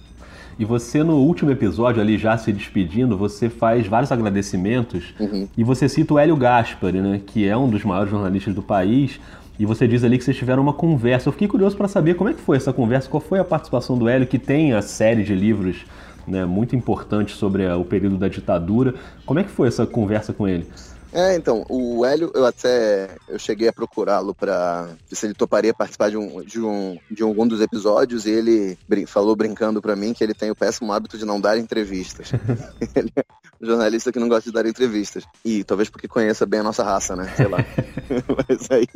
E 0.58 0.64
você, 0.64 1.04
no 1.04 1.18
último 1.18 1.52
episódio, 1.52 2.02
ali 2.02 2.18
já 2.18 2.38
se 2.38 2.52
despedindo, 2.54 3.18
você 3.18 3.50
faz 3.50 3.88
vários 3.88 4.12
agradecimentos 4.12 5.14
uhum. 5.20 5.48
e 5.58 5.64
você 5.64 5.90
cita 5.90 6.14
o 6.14 6.20
Hélio 6.20 6.38
Gaspari, 6.38 7.02
né, 7.02 7.22
que 7.26 7.48
é 7.48 7.58
um 7.58 7.70
dos 7.70 7.84
maiores 7.84 8.10
jornalistas 8.10 8.56
do 8.56 8.62
país. 8.62 9.20
E 9.58 9.66
você 9.66 9.88
diz 9.88 10.04
ali 10.04 10.18
que 10.18 10.24
vocês 10.24 10.36
tiveram 10.36 10.62
uma 10.62 10.74
conversa. 10.74 11.30
Eu 11.30 11.34
fiquei 11.34 11.48
curioso 11.48 11.76
para 11.76 11.88
saber 11.88 12.16
como 12.16 12.30
é 12.30 12.34
que 12.34 12.42
foi 12.42 12.58
essa 12.58 12.74
conversa, 12.74 13.10
qual 13.10 13.22
foi 13.22 13.40
a 13.40 13.44
participação 13.44 13.98
do 13.98 14.08
Hélio, 14.08 14.28
que 14.28 14.40
tem 14.40 14.74
a 14.74 14.82
série 14.82 15.24
de 15.24 15.34
livros 15.34 15.86
né, 16.28 16.46
muito 16.46 16.76
importantes 16.76 17.36
sobre 17.36 17.66
o 17.68 17.86
período 17.86 18.18
da 18.18 18.28
ditadura. 18.28 18.96
Como 19.26 19.40
é 19.40 19.44
que 19.44 19.50
foi 19.50 19.68
essa 19.68 19.86
conversa 19.86 20.34
com 20.34 20.48
ele? 20.48 20.68
É, 21.16 21.34
então, 21.34 21.66
o 21.70 22.06
Hélio, 22.06 22.30
eu 22.36 22.46
até 22.46 23.16
eu 23.30 23.40
cheguei 23.40 23.70
a 23.70 23.74
procurá-lo 23.74 24.36
para 24.36 24.84
ver 25.10 25.16
se 25.16 25.26
ele 25.26 25.34
toparia 25.34 25.74
participar 25.74 26.10
de 26.10 26.18
um, 26.18 26.42
de 26.44 26.60
um 26.60 26.98
de 27.10 27.24
algum 27.24 27.48
dos 27.48 27.62
episódios 27.62 28.26
e 28.26 28.32
ele 28.32 28.78
brin 28.86 29.06
falou 29.06 29.34
brincando 29.34 29.82
para 29.82 29.96
mim 29.96 30.14
que 30.14 30.22
ele 30.22 30.34
tem 30.34 30.52
o 30.52 30.56
péssimo 30.56 30.92
hábito 30.92 31.18
de 31.18 31.24
não 31.24 31.40
dar 31.40 31.58
entrevistas. 31.58 32.32
ele 32.94 33.14
jornalista 33.62 34.12
que 34.12 34.20
não 34.20 34.28
gosta 34.28 34.50
de 34.50 34.54
dar 34.54 34.66
entrevistas. 34.66 35.24
E 35.44 35.64
talvez 35.64 35.90
porque 35.90 36.08
conheça 36.08 36.46
bem 36.46 36.60
a 36.60 36.64
nossa 36.64 36.84
raça, 36.84 37.16
né? 37.16 37.34
Sei 37.36 37.48
lá. 37.48 37.58
mas 38.48 38.70
aí, 38.72 38.88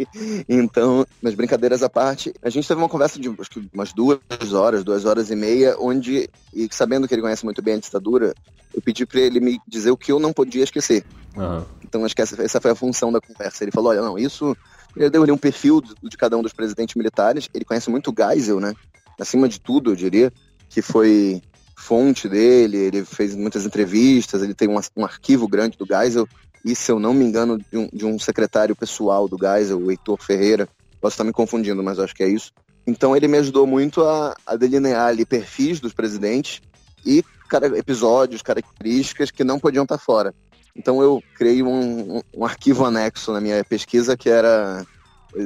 então, 0.48 1.06
mas 1.22 1.36
brincadeiras 1.36 1.84
à 1.84 1.90
parte, 1.90 2.34
a 2.42 2.50
gente 2.50 2.68
teve 2.68 2.80
uma 2.80 2.90
conversa 2.90 3.20
de 3.20 3.30
acho 3.40 3.50
que 3.50 3.70
umas 3.74 3.94
duas 3.94 4.54
horas, 4.54 4.84
duas 4.84 5.06
horas 5.06 5.30
e 5.30 5.36
meia, 5.36 5.76
onde, 5.80 6.30
e 6.54 6.68
sabendo 6.72 7.08
que 7.08 7.14
ele 7.14 7.22
conhece 7.22 7.46
muito 7.46 7.62
bem 7.62 7.76
a 7.76 7.80
ditadura, 7.80 8.34
eu 8.74 8.82
pedi 8.82 9.06
para 9.06 9.20
ele 9.20 9.40
me 9.40 9.60
dizer 9.68 9.92
o 9.92 9.98
que 9.98 10.12
eu 10.12 10.20
não 10.20 10.34
podia 10.34 10.64
esquecer. 10.64 11.04
Uhum. 11.36 11.64
Então 11.84 12.06
acho 12.06 12.16
que 12.16 12.22
essa, 12.22 12.42
essa, 12.42 12.62
foi 12.62 12.72
a 12.72 12.76
função 12.76 13.12
da 13.12 13.22
conversa. 13.22 13.64
Ele 13.64 13.72
falou, 13.72 13.92
olha, 13.92 14.02
não, 14.02 14.18
isso... 14.18 14.56
Ele 14.96 15.10
deu 15.10 15.22
ali 15.22 15.32
um 15.32 15.38
perfil 15.38 15.82
de 15.82 16.18
cada 16.18 16.36
um 16.36 16.42
dos 16.42 16.52
presidentes 16.52 16.96
militares. 16.96 17.48
Ele 17.54 17.64
conhece 17.64 17.92
muito 17.92 18.12
o 18.12 18.16
Geisel, 18.16 18.60
né? 18.60 18.74
Acima 19.20 19.48
de 19.48 19.60
tudo, 19.60 19.92
eu 19.92 19.96
diria, 19.96 20.34
que 20.68 20.82
foi 20.82 21.42
fonte 21.80 22.28
dele, 22.28 22.78
ele 22.78 23.06
fez 23.06 23.36
muitas 23.36 23.66
entrevistas, 23.66 24.44
ele 24.44 24.54
tem 24.54 24.68
um, 24.68 24.80
um 24.98 25.06
arquivo 25.06 25.48
grande 25.48 25.78
do 25.78 25.86
Geisel, 25.86 26.28
e 26.64 26.76
se 26.76 26.92
eu 26.92 27.00
não 27.00 27.14
me 27.14 27.24
engano, 27.24 27.58
de 27.58 27.78
um, 27.78 27.90
de 27.92 28.06
um 28.06 28.20
secretário 28.20 28.76
pessoal 28.76 29.28
do 29.28 29.38
Geisel, 29.38 29.80
o 29.80 29.90
Heitor 29.90 30.22
Ferreira. 30.22 30.68
Posso 31.00 31.14
estar 31.14 31.24
me 31.24 31.32
confundindo, 31.32 31.82
mas 31.82 31.98
acho 31.98 32.14
que 32.14 32.24
é 32.24 32.28
isso. 32.28 32.52
Então 32.86 33.16
ele 33.16 33.28
me 33.28 33.38
ajudou 33.38 33.66
muito 33.66 34.04
a, 34.04 34.36
a 34.46 34.56
delinear 34.56 35.08
ali 35.08 35.26
perfis 35.26 35.80
dos 35.80 35.94
presidentes 35.94 36.62
e 37.06 37.24
cara, 37.48 37.78
episódios, 37.78 38.42
características 38.42 39.32
que 39.32 39.44
não 39.44 39.60
podiam 39.60 39.84
estar 39.84 39.98
fora. 39.98 40.34
Então 40.76 41.02
eu 41.02 41.24
criei 41.36 41.64
um, 41.64 42.18
um, 42.18 42.22
um 42.38 42.46
arquivo 42.46 42.86
anexo 42.86 43.32
na 43.32 43.40
minha 43.40 43.64
pesquisa 43.64 44.18
que 44.18 44.30
era 44.30 44.86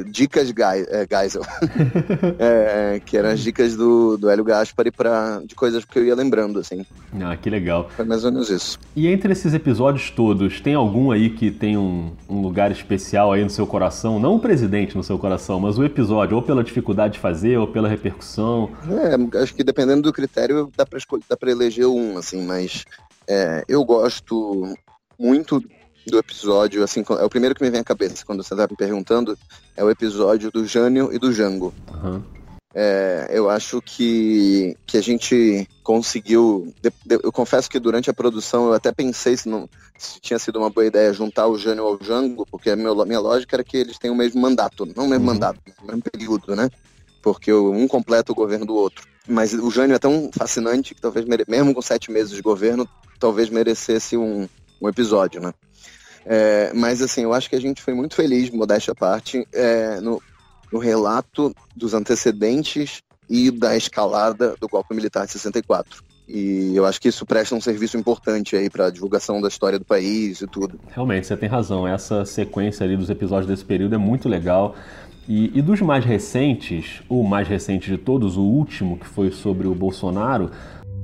dicas 0.10 0.54
é, 0.90 1.08
Geisel, 1.10 1.42
é, 2.40 3.02
que 3.06 3.18
eram 3.18 3.30
as 3.30 3.40
dicas 3.40 3.76
do, 3.76 4.18
do 4.18 4.30
Hélio 4.30 4.44
Gaspari 4.44 4.92
pra, 4.92 5.42
de 5.46 5.56
coisas 5.56 5.84
que 5.84 6.00
eu 6.00 6.06
ia 6.06 6.16
lembrando, 6.16 6.60
assim. 6.60 6.86
Ah, 7.22 7.36
que 7.36 7.50
legal. 7.50 7.90
Foi 7.96 8.06
mais 8.06 8.24
ou 8.24 8.32
menos 8.32 8.50
isso. 8.50 8.80
E 8.96 9.08
entre 9.08 9.32
esses 9.34 9.54
episódios 9.54 10.10
todos, 10.10 10.62
tem 10.62 10.74
algum 10.74 11.12
aí 11.12 11.30
que 11.30 11.52
tem 11.52 11.78
um, 11.78 12.14
um 12.30 12.42
lugar 12.42 12.72
especial 12.72 13.34
aí 13.34 13.44
no 13.44 13.50
seu 13.50 13.68
coração? 13.68 14.20
Não 14.20 14.36
o 14.36 14.40
presidente 14.40 14.96
no 14.96 15.04
seu 15.04 15.20
coração, 15.20 15.60
mas 15.60 15.78
o 15.78 15.84
episódio, 15.84 16.38
ou 16.38 16.42
pela 16.42 16.64
dificuldade 16.64 17.14
de 17.14 17.20
fazer, 17.20 17.58
ou 17.58 17.68
pela 17.68 17.90
repercussão? 17.90 18.70
É, 18.90 19.40
acho 19.40 19.54
que 19.54 19.64
dependendo 19.64 20.02
do 20.02 20.14
critério, 20.14 20.72
dá 20.76 20.86
pra, 20.86 20.98
escolher, 20.98 21.24
dá 21.30 21.36
pra 21.36 21.52
eleger 21.52 21.88
um, 21.88 22.18
assim, 22.18 22.46
mas 22.46 22.86
é, 23.28 23.64
eu 23.68 23.84
gosto 23.84 24.74
muito 25.20 25.62
do 26.06 26.18
episódio, 26.18 26.84
assim, 26.84 27.04
é 27.20 27.24
o 27.24 27.30
primeiro 27.30 27.56
que 27.56 27.64
me 27.64 27.70
vem 27.70 27.80
à 27.80 27.84
cabeça 27.84 28.26
quando 28.26 28.44
você 28.44 28.56
tá 28.56 28.68
me 28.70 28.76
perguntando, 28.76 29.38
é 29.76 29.84
o 29.84 29.90
episódio 29.90 30.52
do 30.52 30.66
Jânio 30.66 31.14
e 31.14 31.18
do 31.20 31.32
Jango. 31.32 31.74
Uhum. 31.94 32.22
É, 32.76 33.28
eu 33.32 33.50
acho 33.52 33.80
que, 33.84 34.76
que 34.88 34.98
a 34.98 35.02
gente 35.02 35.68
conseguiu. 35.84 36.74
de- 36.82 36.90
de- 37.06 37.20
eu 37.24 37.32
confesso 37.32 37.70
que 37.70 37.80
durante 37.80 38.10
a 38.10 38.14
produção 38.14 38.66
eu 38.66 38.74
até 38.74 38.92
pensei 38.92 39.38
se, 39.38 39.48
não, 39.48 39.70
se 39.98 40.20
tinha 40.20 40.40
sido 40.40 40.58
uma 40.58 40.72
boa 40.72 40.86
ideia 40.86 41.14
juntar 41.14 41.46
o 41.48 41.58
Jânio 41.58 41.84
ao 41.86 42.00
Jango, 42.02 42.48
porque 42.50 42.72
a 42.72 42.76
meu- 42.76 43.06
minha 43.06 43.20
lógica 43.20 43.56
era 43.56 43.64
que 43.64 43.78
eles 43.78 44.00
têm 44.00 44.10
o 44.10 44.16
mesmo 44.16 44.42
mandato, 44.42 44.88
não 44.96 45.06
o 45.06 45.08
mesmo 45.08 45.26
Uhum. 45.28 45.34
mandato, 45.34 45.60
o 45.84 45.86
mesmo 45.86 46.02
período, 46.02 46.56
né? 46.56 46.68
Porque 47.22 47.54
um 47.54 47.88
completa 47.88 48.32
o 48.32 48.36
governo 48.36 48.66
do 48.66 48.74
outro. 48.74 49.06
Mas 49.28 49.54
o 49.54 49.70
Jânio 49.70 49.96
é 49.96 50.00
tão 50.00 50.30
fascinante 50.36 50.96
que 50.96 51.02
talvez, 51.02 51.26
mere- 51.28 51.46
mesmo 51.48 51.74
com 51.76 51.82
sete 51.82 52.12
meses 52.12 52.32
de 52.36 52.42
governo, 52.42 52.90
talvez 53.20 53.50
merecesse 53.50 54.18
um, 54.18 54.50
um 54.82 54.90
episódio, 54.90 55.40
né? 55.40 55.54
É, 56.26 56.72
mas 56.74 57.02
assim, 57.02 57.24
eu 57.24 57.34
acho 57.34 57.50
que 57.50 57.56
a 57.56 57.62
gente 57.62 57.82
foi 57.82 57.94
muito 57.94 58.16
feliz, 58.16 58.50
modéstia 58.50 58.92
à 58.92 58.96
parte, 58.96 59.46
é, 59.54 60.00
no, 60.00 60.22
no 60.72 60.80
relato 60.80 61.54
dos 61.76 61.94
antecedentes 61.94 63.02
e 63.30 63.52
da 63.52 63.76
escalada 63.76 64.56
do 64.60 64.68
golpe 64.68 64.94
militar 64.94 65.26
de 65.26 65.32
64. 65.32 66.04
E 66.28 66.72
eu 66.76 66.86
acho 66.86 67.02
que 67.02 67.10
isso 67.10 67.26
presta 67.26 67.54
um 67.54 67.62
serviço 67.62 67.98
importante 67.98 68.56
aí 68.56 68.70
para 68.70 68.88
a 68.88 68.90
divulgação 68.90 69.42
da 69.42 69.48
história 69.48 69.78
do 69.78 69.86
país 69.86 70.42
e 70.42 70.48
tudo. 70.48 70.80
Realmente, 70.90 71.28
você 71.28 71.36
tem 71.36 71.50
razão. 71.50 71.88
Essa 71.88 72.24
sequência 72.24 72.86
ali 72.86 72.96
dos 72.96 73.10
episódios 73.10 73.48
desse 73.48 73.66
período 73.66 73.96
é 73.96 73.98
muito 73.98 74.30
legal. 74.30 74.76
E, 75.28 75.58
e 75.58 75.62
dos 75.62 75.82
mais 75.82 76.04
recentes, 76.04 77.02
o 77.10 77.24
mais 77.24 77.48
recente 77.48 77.90
de 77.90 77.98
todos, 77.98 78.38
o 78.38 78.42
último, 78.42 78.98
que 78.98 79.06
foi 79.06 79.32
sobre 79.32 79.68
o 79.68 79.76
Bolsonaro, 79.76 80.50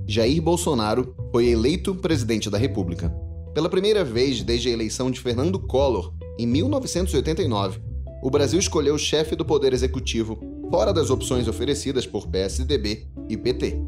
Jair 0.08 0.42
Bolsonaro 0.42 1.14
foi 1.32 1.50
eleito 1.50 1.94
presidente 1.94 2.50
da 2.50 2.58
República. 2.58 3.14
Pela 3.54 3.68
primeira 3.68 4.04
vez 4.04 4.44
desde 4.44 4.70
a 4.70 4.72
eleição 4.72 5.10
de 5.10 5.20
Fernando 5.20 5.60
Collor, 5.60 6.14
em 6.38 6.46
1989, 6.46 7.82
o 8.22 8.30
Brasil 8.30 8.60
escolheu 8.60 8.94
o 8.94 9.00
chefe 9.00 9.36
do 9.36 9.44
Poder 9.44 9.74
Executivo, 9.74 10.40
fora 10.70 10.94
das 10.94 11.10
opções 11.10 11.48
oferecidas 11.48 12.06
por 12.06 12.28
PSDB 12.28 13.08
e 13.28 13.36
PT. 13.36 13.82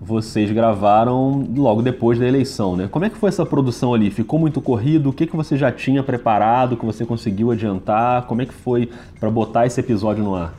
vocês 0.00 0.50
gravaram 0.50 1.46
logo 1.54 1.82
depois 1.82 2.18
da 2.18 2.26
eleição, 2.26 2.74
né? 2.74 2.88
Como 2.90 3.04
é 3.04 3.10
que 3.10 3.18
foi 3.18 3.28
essa 3.28 3.44
produção 3.44 3.92
ali? 3.92 4.10
Ficou 4.10 4.38
muito 4.38 4.60
corrido? 4.60 5.10
O 5.10 5.12
que, 5.12 5.26
que 5.26 5.36
você 5.36 5.56
já 5.56 5.70
tinha 5.70 6.02
preparado, 6.02 6.76
que 6.76 6.84
você 6.84 7.04
conseguiu 7.04 7.50
adiantar? 7.50 8.26
Como 8.26 8.40
é 8.40 8.46
que 8.46 8.54
foi 8.54 8.90
para 9.20 9.30
botar 9.30 9.66
esse 9.66 9.78
episódio 9.78 10.24
no 10.24 10.34
ar? 10.34 10.54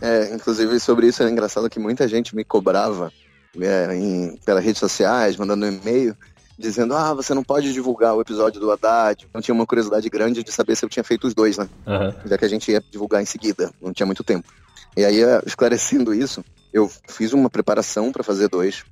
É, 0.00 0.34
inclusive 0.34 0.78
sobre 0.80 1.06
isso 1.06 1.22
é 1.22 1.30
engraçado 1.30 1.70
que 1.70 1.78
muita 1.78 2.08
gente 2.08 2.34
me 2.34 2.44
cobrava 2.44 3.12
é, 3.60 3.96
em, 3.96 4.36
pelas 4.44 4.64
redes 4.64 4.80
sociais, 4.80 5.36
mandando 5.36 5.64
um 5.64 5.68
e-mail, 5.68 6.16
dizendo: 6.58 6.94
ah, 6.94 7.14
você 7.14 7.34
não 7.34 7.42
pode 7.42 7.72
divulgar 7.72 8.14
o 8.14 8.20
episódio 8.20 8.60
do 8.60 8.70
Haddad. 8.70 9.26
Então 9.28 9.40
tinha 9.40 9.54
uma 9.54 9.66
curiosidade 9.66 10.08
grande 10.08 10.42
de 10.42 10.52
saber 10.52 10.76
se 10.76 10.84
eu 10.84 10.88
tinha 10.88 11.04
feito 11.04 11.26
os 11.26 11.34
dois, 11.34 11.58
né? 11.58 11.68
Aham. 11.86 12.14
já 12.24 12.38
que 12.38 12.44
a 12.44 12.48
gente 12.48 12.70
ia 12.70 12.82
divulgar 12.90 13.22
em 13.22 13.26
seguida, 13.26 13.70
não 13.80 13.92
tinha 13.92 14.06
muito 14.06 14.24
tempo. 14.24 14.48
E 14.96 15.04
aí, 15.04 15.22
eh, 15.22 15.42
esclarecendo 15.46 16.14
isso, 16.14 16.44
eu 16.72 16.90
fiz 17.08 17.32
uma 17.32 17.48
preparação 17.48 18.12
para 18.12 18.22
fazer 18.22 18.48
dois, 18.48 18.84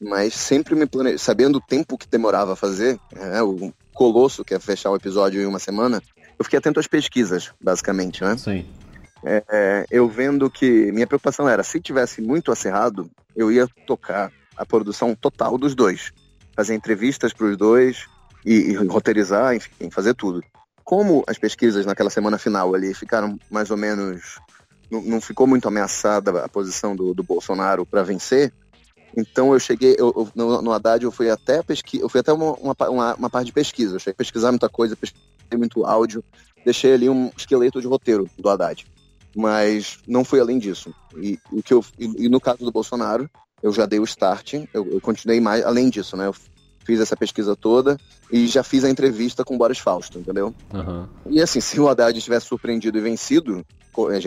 mas 0.00 0.34
sempre 0.34 0.74
me 0.74 0.86
planejei, 0.86 1.18
sabendo 1.18 1.56
o 1.56 1.60
tempo 1.60 1.98
que 1.98 2.08
demorava 2.08 2.52
a 2.52 2.56
fazer, 2.56 2.98
né, 3.12 3.42
o 3.42 3.72
colosso 3.92 4.44
que 4.44 4.54
é 4.54 4.58
fechar 4.58 4.90
o 4.90 4.96
episódio 4.96 5.42
em 5.42 5.46
uma 5.46 5.58
semana, 5.58 6.00
eu 6.38 6.44
fiquei 6.44 6.58
atento 6.58 6.80
às 6.80 6.86
pesquisas, 6.86 7.50
basicamente, 7.60 8.22
né? 8.22 8.36
Sim. 8.36 8.64
É, 9.22 9.84
eu 9.90 10.08
vendo 10.08 10.50
que 10.50 10.90
minha 10.92 11.06
preocupação 11.06 11.46
era, 11.48 11.62
se 11.62 11.80
tivesse 11.80 12.22
muito 12.22 12.50
acirrado, 12.50 13.10
eu 13.36 13.52
ia 13.52 13.68
tocar 13.86 14.32
a 14.56 14.64
produção 14.64 15.14
total 15.14 15.58
dos 15.58 15.74
dois, 15.74 16.12
fazer 16.60 16.74
entrevistas 16.74 17.32
para 17.32 17.46
os 17.46 17.56
dois 17.56 18.06
e, 18.44 18.52
e 18.52 18.74
roteirizar, 18.74 19.54
enfim, 19.54 19.90
fazer 19.90 20.12
tudo. 20.14 20.42
Como 20.84 21.24
as 21.26 21.38
pesquisas 21.38 21.86
naquela 21.86 22.10
semana 22.10 22.36
final 22.36 22.74
ali 22.74 22.92
ficaram 22.92 23.38
mais 23.50 23.70
ou 23.70 23.78
menos, 23.78 24.38
não, 24.90 25.00
não 25.00 25.20
ficou 25.22 25.46
muito 25.46 25.66
ameaçada 25.66 26.44
a 26.44 26.48
posição 26.50 26.94
do, 26.94 27.14
do 27.14 27.22
Bolsonaro 27.22 27.86
para 27.86 28.02
vencer, 28.02 28.52
então 29.16 29.54
eu 29.54 29.58
cheguei, 29.58 29.96
eu, 29.98 30.12
eu- 30.14 30.28
no, 30.34 30.60
no 30.60 30.72
Haddad 30.72 31.02
eu 31.02 31.10
fui 31.10 31.30
até 31.30 31.62
pesquisa, 31.62 32.04
eu 32.04 32.10
fui 32.10 32.20
até 32.20 32.30
uma, 32.30 32.52
uma, 32.52 33.14
uma 33.14 33.30
parte 33.30 33.46
de 33.46 33.52
pesquisa, 33.52 33.94
eu 33.94 33.98
cheguei 33.98 34.12
a 34.12 34.16
pesquisar 34.16 34.52
muita 34.52 34.68
coisa, 34.68 34.94
pesquisei 34.94 35.24
muito 35.56 35.86
áudio, 35.86 36.22
deixei 36.62 36.92
ali 36.92 37.08
um 37.08 37.32
esqueleto 37.34 37.80
de 37.80 37.86
roteiro 37.86 38.28
do 38.38 38.50
Haddad 38.50 38.84
mas 39.34 39.98
não 40.06 40.24
fui 40.24 40.40
além 40.40 40.58
disso. 40.58 40.92
E, 41.16 41.38
o 41.52 41.62
que 41.62 41.72
eu, 41.72 41.84
e, 41.98 42.26
e 42.26 42.28
no 42.28 42.40
caso 42.40 42.58
do 42.58 42.72
Bolsonaro, 42.72 43.30
eu 43.62 43.72
já 43.72 43.86
dei 43.86 43.98
o 44.00 44.04
start, 44.04 44.54
eu, 44.54 44.66
eu 44.74 45.00
continuei 45.00 45.40
mais 45.40 45.64
além 45.64 45.88
disso, 45.90 46.16
né? 46.16 46.26
Eu 46.26 46.34
fiz 46.84 47.00
essa 47.00 47.16
pesquisa 47.16 47.54
toda 47.56 47.96
e 48.32 48.46
já 48.46 48.62
fiz 48.62 48.84
a 48.84 48.90
entrevista 48.90 49.44
com 49.44 49.54
o 49.54 49.58
Boris 49.58 49.78
Fausto, 49.78 50.18
entendeu? 50.18 50.54
Aham. 50.72 51.08
E 51.28 51.40
assim, 51.40 51.60
se 51.60 51.78
o 51.80 51.88
Haddad 51.88 52.20
tivesse 52.20 52.46
surpreendido 52.46 52.98
e 52.98 53.00
vencido, 53.00 53.64
co- 53.92 54.08
aí, 54.08 54.20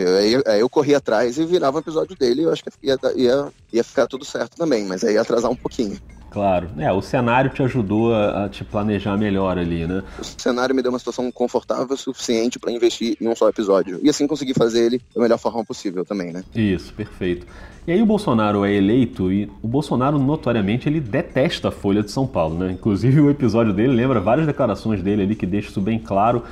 aí 0.46 0.60
eu 0.60 0.70
corria 0.70 0.98
atrás 0.98 1.36
e 1.38 1.44
virava 1.44 1.78
o 1.78 1.80
episódio 1.80 2.16
dele, 2.16 2.44
eu 2.44 2.52
acho 2.52 2.62
que 2.62 2.70
ia, 2.82 2.98
ia, 3.16 3.52
ia 3.72 3.84
ficar 3.84 4.06
tudo 4.06 4.24
certo 4.24 4.56
também, 4.56 4.84
mas 4.84 5.02
aí 5.04 5.14
ia 5.14 5.20
atrasar 5.20 5.50
um 5.50 5.56
pouquinho. 5.56 5.98
Claro. 6.34 6.68
É, 6.78 6.90
o 6.90 7.00
cenário 7.00 7.48
te 7.48 7.62
ajudou 7.62 8.12
a, 8.12 8.46
a 8.46 8.48
te 8.48 8.64
planejar 8.64 9.16
melhor 9.16 9.56
ali, 9.56 9.86
né? 9.86 10.02
O 10.18 10.24
cenário 10.24 10.74
me 10.74 10.82
deu 10.82 10.90
uma 10.90 10.98
situação 10.98 11.30
confortável 11.30 11.94
o 11.94 11.96
suficiente 11.96 12.58
para 12.58 12.72
investir 12.72 13.16
em 13.20 13.28
um 13.28 13.36
só 13.36 13.48
episódio. 13.48 14.00
E 14.02 14.10
assim 14.10 14.26
conseguir 14.26 14.52
fazer 14.52 14.84
ele 14.84 15.00
da 15.14 15.22
melhor 15.22 15.38
forma 15.38 15.64
possível 15.64 16.04
também, 16.04 16.32
né? 16.32 16.42
Isso, 16.52 16.92
perfeito. 16.92 17.46
E 17.86 17.92
aí 17.92 18.02
o 18.02 18.06
Bolsonaro 18.06 18.64
é 18.64 18.72
eleito 18.72 19.30
e 19.30 19.48
o 19.62 19.68
Bolsonaro 19.68 20.18
notoriamente 20.18 20.88
ele 20.88 21.00
detesta 21.00 21.68
a 21.68 21.70
Folha 21.70 22.02
de 22.02 22.10
São 22.10 22.26
Paulo, 22.26 22.58
né? 22.58 22.72
Inclusive 22.72 23.20
o 23.20 23.30
episódio 23.30 23.72
dele 23.72 23.94
lembra 23.94 24.18
várias 24.18 24.44
declarações 24.44 25.00
dele 25.04 25.22
ali 25.22 25.36
que 25.36 25.46
deixa 25.46 25.68
isso 25.68 25.80
bem 25.80 26.00
claro. 26.00 26.42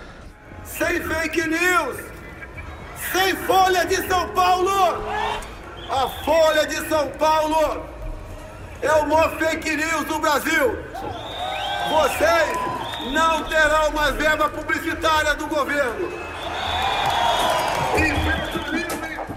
Sem 0.62 1.00
fake 1.00 1.40
news! 1.48 1.96
Sem 3.10 3.34
Folha 3.34 3.84
de 3.84 3.96
São 4.06 4.28
Paulo! 4.28 4.70
A 5.90 6.08
Folha 6.24 6.68
de 6.68 6.88
São 6.88 7.08
Paulo 7.18 7.91
é 8.82 8.92
o 8.94 9.08
maior 9.08 9.30
fake 9.38 9.76
news 9.76 10.04
do 10.06 10.18
Brasil! 10.18 10.76
Vocês 11.88 12.58
não 13.12 13.44
terão 13.44 13.92
mais 13.92 14.14
verba 14.16 14.48
publicitária 14.48 15.34
do 15.34 15.46
governo! 15.46 16.08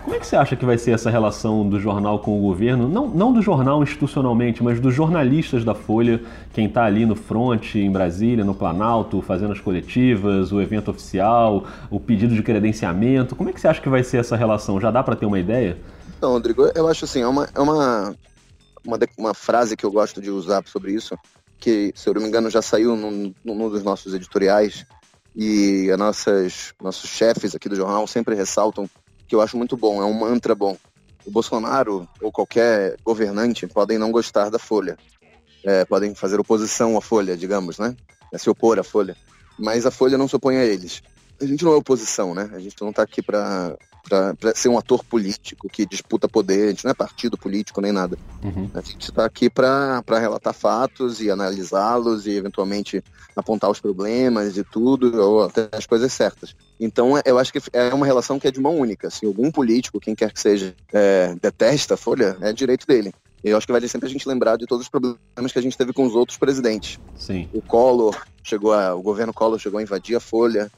Como 0.03 0.15
é 0.15 0.19
que 0.19 0.27
você 0.27 0.35
acha 0.35 0.55
que 0.55 0.65
vai 0.65 0.77
ser 0.77 0.91
essa 0.91 1.09
relação 1.09 1.67
do 1.67 1.79
jornal 1.79 2.19
com 2.19 2.37
o 2.37 2.41
governo? 2.41 2.87
Não, 2.87 3.07
não 3.07 3.33
do 3.33 3.41
jornal 3.41 3.83
institucionalmente, 3.83 4.63
mas 4.63 4.79
dos 4.79 4.93
jornalistas 4.93 5.63
da 5.63 5.75
Folha, 5.75 6.21
quem 6.53 6.67
está 6.67 6.85
ali 6.85 7.05
no 7.05 7.15
front, 7.15 7.75
em 7.75 7.91
Brasília, 7.91 8.43
no 8.43 8.55
Planalto, 8.55 9.21
fazendo 9.21 9.51
as 9.51 9.59
coletivas, 9.59 10.51
o 10.51 10.61
evento 10.61 10.89
oficial, 10.89 11.65
o 11.89 11.99
pedido 11.99 12.33
de 12.33 12.41
credenciamento. 12.41 13.35
Como 13.35 13.49
é 13.49 13.53
que 13.53 13.59
você 13.59 13.67
acha 13.67 13.81
que 13.81 13.89
vai 13.89 14.03
ser 14.03 14.17
essa 14.17 14.35
relação? 14.35 14.79
Já 14.79 14.89
dá 14.89 15.03
para 15.03 15.15
ter 15.15 15.25
uma 15.25 15.39
ideia? 15.39 15.77
Então, 16.17 16.31
Rodrigo, 16.31 16.71
eu 16.73 16.87
acho 16.87 17.05
assim, 17.05 17.21
é 17.21 17.27
uma, 17.27 17.49
é 17.53 17.59
uma, 17.59 18.15
uma, 18.85 18.97
uma 19.17 19.33
frase 19.33 19.75
que 19.75 19.85
eu 19.85 19.91
gosto 19.91 20.21
de 20.21 20.29
usar 20.29 20.63
sobre 20.67 20.93
isso, 20.93 21.17
que, 21.59 21.91
se 21.95 22.07
eu 22.07 22.13
não 22.13 22.21
me 22.21 22.27
engano, 22.27 22.49
já 22.49 22.61
saiu 22.61 22.95
num, 22.95 23.33
num 23.43 23.69
dos 23.69 23.83
nossos 23.83 24.13
editoriais, 24.13 24.85
e 25.35 25.91
as 25.91 25.97
nossas, 25.97 26.73
nossos 26.81 27.09
chefes 27.09 27.53
aqui 27.53 27.67
do 27.67 27.75
jornal 27.75 28.07
sempre 28.07 28.35
ressaltam 28.35 28.89
que 29.27 29.35
eu 29.35 29.41
acho 29.41 29.57
muito 29.57 29.75
bom, 29.75 30.01
é 30.01 30.05
um 30.05 30.13
mantra 30.13 30.55
bom. 30.55 30.77
O 31.25 31.31
Bolsonaro 31.31 32.07
ou 32.21 32.31
qualquer 32.31 32.95
governante 33.03 33.67
podem 33.67 33.97
não 33.97 34.11
gostar 34.11 34.49
da 34.49 34.59
Folha, 34.59 34.97
é, 35.63 35.83
podem 35.83 36.13
fazer 36.13 36.39
oposição 36.39 36.95
à 36.95 37.01
Folha, 37.01 37.35
digamos, 37.35 37.79
né? 37.79 37.95
É, 38.31 38.37
se 38.37 38.49
opor 38.49 38.79
à 38.79 38.83
Folha, 38.83 39.17
mas 39.57 39.85
a 39.85 39.91
Folha 39.91 40.17
não 40.17 40.27
se 40.27 40.35
opõe 40.35 40.57
a 40.57 40.63
eles. 40.63 41.01
A 41.41 41.45
gente 41.45 41.65
não 41.65 41.73
é 41.73 41.75
oposição, 41.75 42.33
né? 42.33 42.49
A 42.53 42.59
gente 42.59 42.75
não 42.79 42.91
está 42.91 43.01
aqui 43.01 43.21
para 43.21 43.75
para 44.07 44.55
ser 44.55 44.69
um 44.69 44.77
ator 44.77 45.03
político 45.03 45.67
que 45.67 45.85
disputa 45.85 46.27
poder, 46.27 46.65
a 46.65 46.69
gente 46.69 46.85
não 46.85 46.91
é 46.91 46.93
partido 46.93 47.37
político 47.37 47.81
nem 47.81 47.91
nada. 47.91 48.17
Uhum. 48.43 48.69
A 48.73 48.81
gente 48.81 49.09
está 49.09 49.25
aqui 49.25 49.49
para 49.49 50.01
relatar 50.07 50.53
fatos 50.53 51.19
e 51.19 51.29
analisá-los 51.29 52.27
e 52.27 52.31
eventualmente 52.31 53.03
apontar 53.35 53.69
os 53.69 53.79
problemas 53.79 54.55
e 54.55 54.63
tudo, 54.63 55.19
ou 55.21 55.43
até 55.43 55.67
as 55.71 55.85
coisas 55.85 56.13
certas. 56.13 56.55
Então, 56.79 57.17
é- 57.17 57.23
eu 57.25 57.37
acho 57.37 57.51
que 57.51 57.59
é 57.73 57.93
uma 57.93 58.05
relação 58.05 58.39
que 58.39 58.47
é 58.47 58.51
de 58.51 58.61
mão 58.61 58.77
única. 58.77 59.09
Se 59.09 59.25
algum 59.25 59.51
político, 59.51 59.99
quem 59.99 60.15
quer 60.15 60.31
que 60.31 60.39
seja, 60.39 60.73
é, 60.93 61.35
detesta 61.41 61.95
a 61.95 61.97
Folha, 61.97 62.37
é 62.41 62.53
direito 62.53 62.87
dele. 62.87 63.13
E 63.43 63.49
eu 63.49 63.57
acho 63.57 63.67
que 63.67 63.73
vale 63.73 63.87
sempre 63.87 64.07
a 64.07 64.11
gente 64.11 64.27
lembrar 64.27 64.57
de 64.57 64.65
todos 64.65 64.85
os 64.85 64.89
problemas 64.89 65.51
que 65.51 65.59
a 65.59 65.61
gente 65.61 65.77
teve 65.77 65.93
com 65.93 66.05
os 66.05 66.15
outros 66.15 66.37
presidentes. 66.37 66.99
Sim. 67.15 67.47
O 67.53 67.61
Collor 67.61 68.15
chegou 68.43 68.73
a, 68.73 68.95
o 68.95 69.01
governo 69.01 69.33
Collor 69.33 69.59
chegou 69.59 69.79
a 69.79 69.83
invadir 69.83 70.15
a 70.15 70.19
Folha. 70.19 70.71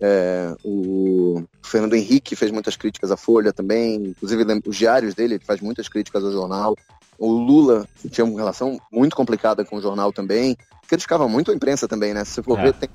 É, 0.00 0.54
o 0.64 1.42
Fernando 1.62 1.94
Henrique 1.94 2.34
fez 2.36 2.50
muitas 2.50 2.76
críticas 2.76 3.10
à 3.10 3.16
Folha 3.16 3.52
também, 3.52 3.96
inclusive 3.96 4.44
os 4.66 4.76
diários 4.76 5.14
dele, 5.14 5.34
ele 5.34 5.44
faz 5.44 5.60
muitas 5.60 5.88
críticas 5.88 6.24
ao 6.24 6.32
jornal. 6.32 6.76
O 7.18 7.30
Lula 7.30 7.86
tinha 8.10 8.24
uma 8.24 8.38
relação 8.38 8.78
muito 8.92 9.14
complicada 9.14 9.64
com 9.64 9.76
o 9.76 9.80
jornal 9.80 10.12
também, 10.12 10.56
criticava 10.88 11.28
muito 11.28 11.50
a 11.50 11.54
imprensa 11.54 11.86
também, 11.86 12.12
né? 12.12 12.24
Se 12.24 12.32
você 12.32 12.42
for 12.42 12.58
É. 12.58 12.62
ver, 12.64 12.74
tem, 12.74 12.88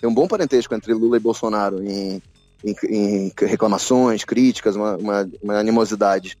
tem 0.00 0.10
um 0.10 0.14
bom 0.14 0.26
parentesco 0.26 0.74
entre 0.74 0.92
Lula 0.92 1.16
e 1.16 1.20
Bolsonaro 1.20 1.82
em, 1.82 2.20
em- 2.64 2.74
em 2.90 3.32
reclamações, 3.46 4.24
críticas, 4.24 4.74
uma, 4.74 4.96
uma- 4.96 5.30
uma 5.42 5.54
animosidade. 5.58 6.36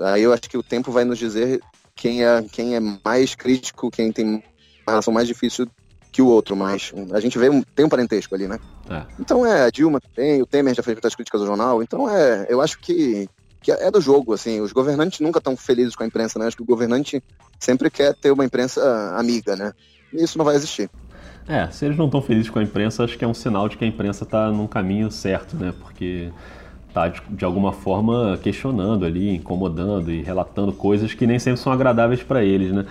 Aí 0.00 0.22
eu 0.22 0.32
acho 0.32 0.42
que 0.42 0.58
o 0.58 0.62
tempo 0.62 0.90
vai 0.90 1.04
nos 1.04 1.18
dizer 1.18 1.60
quem 1.94 2.24
é, 2.24 2.42
quem 2.50 2.74
é 2.74 2.80
mais 2.80 3.34
crítico, 3.34 3.90
quem 3.90 4.10
tem 4.12 4.26
uma 4.26 4.42
relação 4.88 5.14
mais 5.14 5.28
difícil 5.28 5.66
que 6.16 6.22
o 6.22 6.28
outro, 6.28 6.56
mas 6.56 6.94
a 7.12 7.20
gente 7.20 7.38
vê 7.38 7.50
um, 7.50 7.60
tem 7.60 7.84
um 7.84 7.90
parentesco 7.90 8.34
ali, 8.34 8.48
né? 8.48 8.58
É. 8.88 9.02
Então 9.20 9.44
é, 9.44 9.64
a 9.64 9.70
Dilma 9.70 10.00
também, 10.00 10.40
o 10.40 10.46
Temer 10.46 10.74
já 10.74 10.82
fez 10.82 10.94
muitas 10.94 11.14
críticas 11.14 11.42
ao 11.42 11.46
jornal, 11.46 11.82
então 11.82 12.08
é, 12.08 12.46
eu 12.48 12.62
acho 12.62 12.78
que, 12.78 13.28
que 13.60 13.70
é 13.70 13.90
do 13.90 14.00
jogo, 14.00 14.32
assim, 14.32 14.62
os 14.62 14.72
governantes 14.72 15.20
nunca 15.20 15.40
estão 15.40 15.54
felizes 15.54 15.94
com 15.94 16.04
a 16.04 16.06
imprensa, 16.06 16.38
né? 16.38 16.46
Acho 16.46 16.56
que 16.56 16.62
o 16.62 16.66
governante 16.66 17.22
sempre 17.60 17.90
quer 17.90 18.14
ter 18.14 18.30
uma 18.30 18.46
imprensa 18.46 19.14
amiga, 19.14 19.56
né? 19.56 19.74
E 20.10 20.24
isso 20.24 20.38
não 20.38 20.44
vai 20.46 20.56
existir. 20.56 20.88
É, 21.46 21.68
se 21.70 21.84
eles 21.84 21.98
não 21.98 22.06
estão 22.06 22.22
felizes 22.22 22.48
com 22.48 22.60
a 22.60 22.62
imprensa, 22.62 23.04
acho 23.04 23.18
que 23.18 23.24
é 23.24 23.28
um 23.28 23.34
sinal 23.34 23.68
de 23.68 23.76
que 23.76 23.84
a 23.84 23.88
imprensa 23.88 24.24
está 24.24 24.50
num 24.50 24.66
caminho 24.66 25.10
certo, 25.10 25.54
né? 25.54 25.74
Porque 25.78 26.30
está 26.88 27.08
de, 27.08 27.20
de, 27.28 27.44
alguma 27.44 27.74
forma 27.74 28.38
questionando 28.42 29.04
ali, 29.04 29.34
incomodando 29.34 30.10
e 30.10 30.22
relatando 30.22 30.72
coisas 30.72 31.12
que 31.12 31.26
nem 31.26 31.38
sempre 31.38 31.60
são 31.60 31.70
agradáveis 31.70 32.22
para 32.22 32.42
eles, 32.42 32.72
né? 32.72 32.86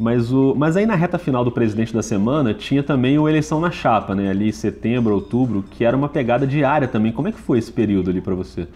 Mas, 0.00 0.32
o, 0.32 0.54
mas 0.56 0.78
aí 0.78 0.86
na 0.86 0.94
reta 0.94 1.18
final 1.18 1.44
do 1.44 1.52
presidente 1.52 1.92
da 1.92 2.02
semana 2.02 2.54
tinha 2.54 2.82
também 2.82 3.18
o 3.18 3.28
eleição 3.28 3.60
na 3.60 3.70
chapa, 3.70 4.14
né? 4.14 4.30
Ali 4.30 4.50
setembro, 4.50 5.14
outubro, 5.14 5.62
que 5.62 5.84
era 5.84 5.94
uma 5.94 6.08
pegada 6.08 6.46
diária 6.46 6.88
também. 6.88 7.12
Como 7.12 7.28
é 7.28 7.32
que 7.32 7.38
foi 7.38 7.58
esse 7.58 7.70
período 7.70 8.08
ali 8.08 8.18
para 8.18 8.34
você? 8.34 8.66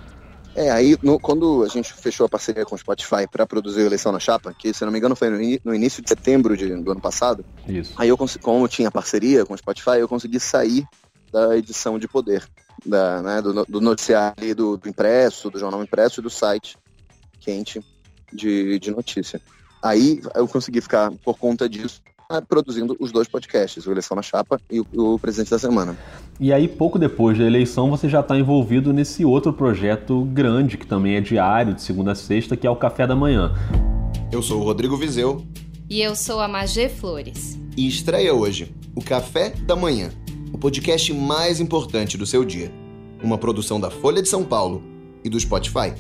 É, 0.55 0.71
aí 0.71 0.99
no, 1.03 1.19
quando 1.19 1.65
a 1.65 1.69
gente 1.69 1.95
fechou 1.95 2.27
a 2.27 2.29
parceria 2.29 2.67
com 2.67 2.75
o 2.75 2.79
Spotify 2.79 3.27
para 3.27 3.47
produzir 3.47 3.81
a 3.81 3.87
eleição 3.87 4.13
na 4.13 4.21
chapa, 4.21 4.53
que 4.53 4.75
se 4.75 4.85
não 4.85 4.93
me 4.93 4.99
engano 4.99 5.17
foi 5.17 5.31
no, 5.31 5.41
in, 5.41 5.59
no 5.65 5.75
início 5.75 6.03
de 6.03 6.11
setembro 6.11 6.55
de, 6.59 6.77
do 6.77 6.93
ano 6.93 7.01
passado. 7.01 7.43
Isso. 7.67 7.95
Aí 7.97 8.11
eu 8.11 8.19
como 8.43 8.69
tinha 8.69 8.91
parceria 8.91 9.47
com 9.47 9.55
o 9.55 9.59
Spotify, 9.59 9.99
eu 10.01 10.07
consegui 10.07 10.39
sair 10.39 10.87
da 11.33 11.57
edição 11.57 11.99
de 11.99 12.07
poder, 12.07 12.45
da, 12.85 13.23
né, 13.23 13.41
do, 13.41 13.65
do 13.65 13.81
noticiário 13.81 14.55
do, 14.55 14.77
do 14.77 14.89
impresso, 14.91 15.51
do 15.51 15.59
jornal 15.59 15.83
impresso 15.83 16.21
e 16.21 16.23
do 16.23 16.29
site 16.29 16.77
quente 17.41 17.81
de, 18.31 18.79
de 18.79 18.91
notícia. 18.91 19.41
Aí 19.85 20.23
eu 20.35 20.49
consegui 20.49 20.81
ficar, 20.81 21.13
por 21.23 21.37
conta 21.37 21.69
disso, 21.69 22.01
ah, 22.27 22.41
produzindo 22.41 22.97
os 22.99 23.13
dois 23.13 23.29
podcasts, 23.29 23.87
o 23.87 23.91
Eleição 23.91 24.17
na 24.17 24.23
Chapa 24.23 24.59
e 24.71 24.81
o, 24.81 24.87
o 24.95 25.19
Presidente 25.19 25.51
da 25.51 25.59
Semana. 25.59 25.95
E 26.41 26.55
aí, 26.55 26.67
pouco 26.67 26.99
depois 26.99 27.37
da 27.37 27.45
eleição, 27.45 27.91
você 27.91 28.09
já 28.09 28.21
está 28.21 28.35
envolvido 28.39 28.95
nesse 28.95 29.27
outro 29.27 29.53
projeto 29.53 30.25
grande, 30.25 30.79
que 30.79 30.87
também 30.87 31.17
é 31.17 31.21
diário, 31.21 31.75
de 31.75 31.83
segunda 31.83 32.13
a 32.13 32.15
sexta, 32.15 32.57
que 32.57 32.67
é 32.67 32.71
o 32.71 32.77
Café 32.77 33.07
da 33.07 33.15
Manhã. 33.15 33.53
Eu 34.33 34.43
sou 34.43 34.63
o 34.63 34.65
Rodrigo 34.65 34.97
Vizeu. 34.97 35.45
E 35.89 36.01
eu 36.01 36.17
sou 36.17 36.41
a 36.41 36.49
Magê 36.49 36.89
Flores. 36.89 37.59
E 37.77 37.87
estreia 37.87 38.33
hoje 38.33 38.75
o 38.97 39.05
Café 39.05 39.51
da 39.51 39.77
Manhã, 39.77 40.09
o 40.51 40.57
podcast 40.57 41.13
mais 41.13 41.61
importante 41.61 42.17
do 42.17 42.25
seu 42.25 42.43
dia. 42.43 42.73
Uma 43.23 43.37
produção 43.37 43.79
da 43.79 43.91
Folha 43.91 44.23
de 44.23 44.31
São 44.31 44.45
Paulo 44.45 44.83
e 45.23 45.29
do 45.29 45.39
Spotify. 45.39 45.93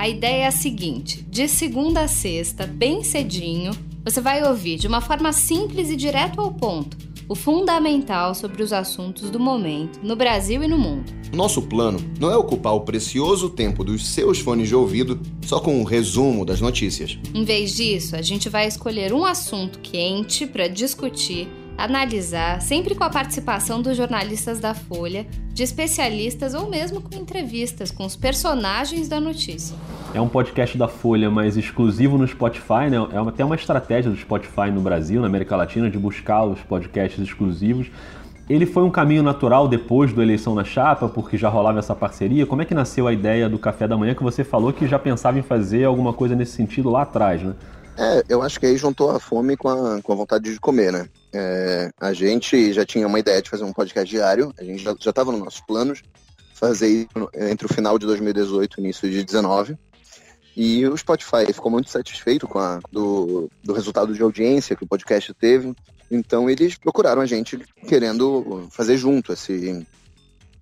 A 0.00 0.08
ideia 0.08 0.44
é 0.44 0.46
a 0.46 0.50
seguinte: 0.50 1.22
de 1.28 1.46
segunda 1.46 2.00
a 2.00 2.08
sexta, 2.08 2.66
bem 2.66 3.04
cedinho, 3.04 3.72
você 4.02 4.18
vai 4.18 4.42
ouvir 4.42 4.78
de 4.78 4.86
uma 4.86 5.02
forma 5.02 5.30
simples 5.30 5.90
e 5.90 5.96
direto 5.96 6.40
ao 6.40 6.50
ponto 6.50 6.96
o 7.28 7.34
fundamental 7.36 8.34
sobre 8.34 8.62
os 8.62 8.72
assuntos 8.72 9.28
do 9.28 9.38
momento 9.38 10.00
no 10.02 10.16
Brasil 10.16 10.64
e 10.64 10.66
no 10.66 10.78
mundo. 10.78 11.12
Nosso 11.32 11.62
plano 11.62 12.00
não 12.18 12.30
é 12.30 12.36
ocupar 12.36 12.74
o 12.74 12.80
precioso 12.80 13.50
tempo 13.50 13.84
dos 13.84 14.06
seus 14.06 14.40
fones 14.40 14.68
de 14.68 14.74
ouvido 14.74 15.20
só 15.42 15.60
com 15.60 15.78
um 15.78 15.84
resumo 15.84 16.44
das 16.44 16.62
notícias. 16.62 17.18
Em 17.32 17.44
vez 17.44 17.76
disso, 17.76 18.16
a 18.16 18.22
gente 18.22 18.48
vai 18.48 18.66
escolher 18.66 19.12
um 19.12 19.24
assunto 19.24 19.78
quente 19.80 20.46
para 20.46 20.66
discutir 20.66 21.46
analisar, 21.80 22.60
sempre 22.60 22.94
com 22.94 23.02
a 23.02 23.08
participação 23.08 23.80
dos 23.80 23.96
jornalistas 23.96 24.60
da 24.60 24.74
Folha, 24.74 25.26
de 25.52 25.62
especialistas 25.62 26.52
ou 26.52 26.68
mesmo 26.68 27.00
com 27.00 27.16
entrevistas 27.16 27.90
com 27.90 28.04
os 28.04 28.14
personagens 28.14 29.08
da 29.08 29.18
notícia. 29.18 29.74
É 30.12 30.20
um 30.20 30.28
podcast 30.28 30.76
da 30.76 30.88
Folha, 30.88 31.30
mas 31.30 31.56
exclusivo 31.56 32.18
no 32.18 32.28
Spotify, 32.28 32.90
né? 32.90 32.96
É 33.12 33.18
até 33.18 33.44
uma 33.44 33.54
estratégia 33.54 34.10
do 34.10 34.16
Spotify 34.16 34.70
no 34.72 34.80
Brasil, 34.80 35.20
na 35.22 35.26
América 35.26 35.56
Latina, 35.56 35.90
de 35.90 35.98
buscar 35.98 36.44
os 36.44 36.60
podcasts 36.60 37.18
exclusivos. 37.18 37.86
Ele 38.48 38.66
foi 38.66 38.82
um 38.82 38.90
caminho 38.90 39.22
natural 39.22 39.66
depois 39.68 40.12
do 40.12 40.20
Eleição 40.20 40.54
na 40.54 40.64
Chapa, 40.64 41.08
porque 41.08 41.38
já 41.38 41.48
rolava 41.48 41.78
essa 41.78 41.94
parceria. 41.94 42.44
Como 42.44 42.60
é 42.60 42.64
que 42.64 42.74
nasceu 42.74 43.06
a 43.06 43.12
ideia 43.12 43.48
do 43.48 43.58
café 43.58 43.86
da 43.88 43.96
manhã 43.96 44.14
que 44.14 44.22
você 44.22 44.44
falou 44.44 44.72
que 44.72 44.86
já 44.86 44.98
pensava 44.98 45.38
em 45.38 45.42
fazer 45.42 45.84
alguma 45.84 46.12
coisa 46.12 46.34
nesse 46.34 46.52
sentido 46.52 46.90
lá 46.90 47.02
atrás, 47.02 47.42
né? 47.42 47.54
É, 47.96 48.24
eu 48.28 48.42
acho 48.42 48.58
que 48.58 48.66
aí 48.66 48.76
juntou 48.76 49.10
a 49.10 49.20
fome 49.20 49.56
com 49.56 49.68
a, 49.68 50.02
com 50.02 50.12
a 50.12 50.16
vontade 50.16 50.52
de 50.52 50.58
comer, 50.58 50.92
né? 50.92 51.06
É, 51.32 51.90
a 52.00 52.12
gente 52.12 52.72
já 52.72 52.84
tinha 52.84 53.06
uma 53.06 53.18
ideia 53.18 53.40
de 53.40 53.50
fazer 53.50 53.64
um 53.64 53.72
podcast 53.72 54.08
diário, 54.08 54.52
a 54.58 54.64
gente 54.64 54.82
já 54.82 54.92
estava 54.92 55.30
nos 55.30 55.40
nossos 55.40 55.60
planos 55.60 56.02
fazer 56.54 56.88
isso 56.88 57.30
entre 57.34 57.66
o 57.66 57.72
final 57.72 57.98
de 57.98 58.06
2018 58.06 58.78
e 58.78 58.80
início 58.82 59.08
de 59.08 59.16
2019. 59.16 59.78
E 60.56 60.86
o 60.86 60.96
Spotify 60.96 61.46
ficou 61.52 61.70
muito 61.70 61.88
satisfeito 61.88 62.46
com 62.46 62.58
a, 62.58 62.80
do, 62.92 63.48
do 63.62 63.72
resultado 63.72 64.12
de 64.12 64.22
audiência 64.22 64.76
que 64.76 64.84
o 64.84 64.86
podcast 64.86 65.32
teve. 65.34 65.74
Então 66.10 66.50
eles 66.50 66.76
procuraram 66.76 67.22
a 67.22 67.26
gente 67.26 67.56
querendo 67.86 68.68
fazer 68.70 68.98
junto 68.98 69.32
esse, 69.32 69.86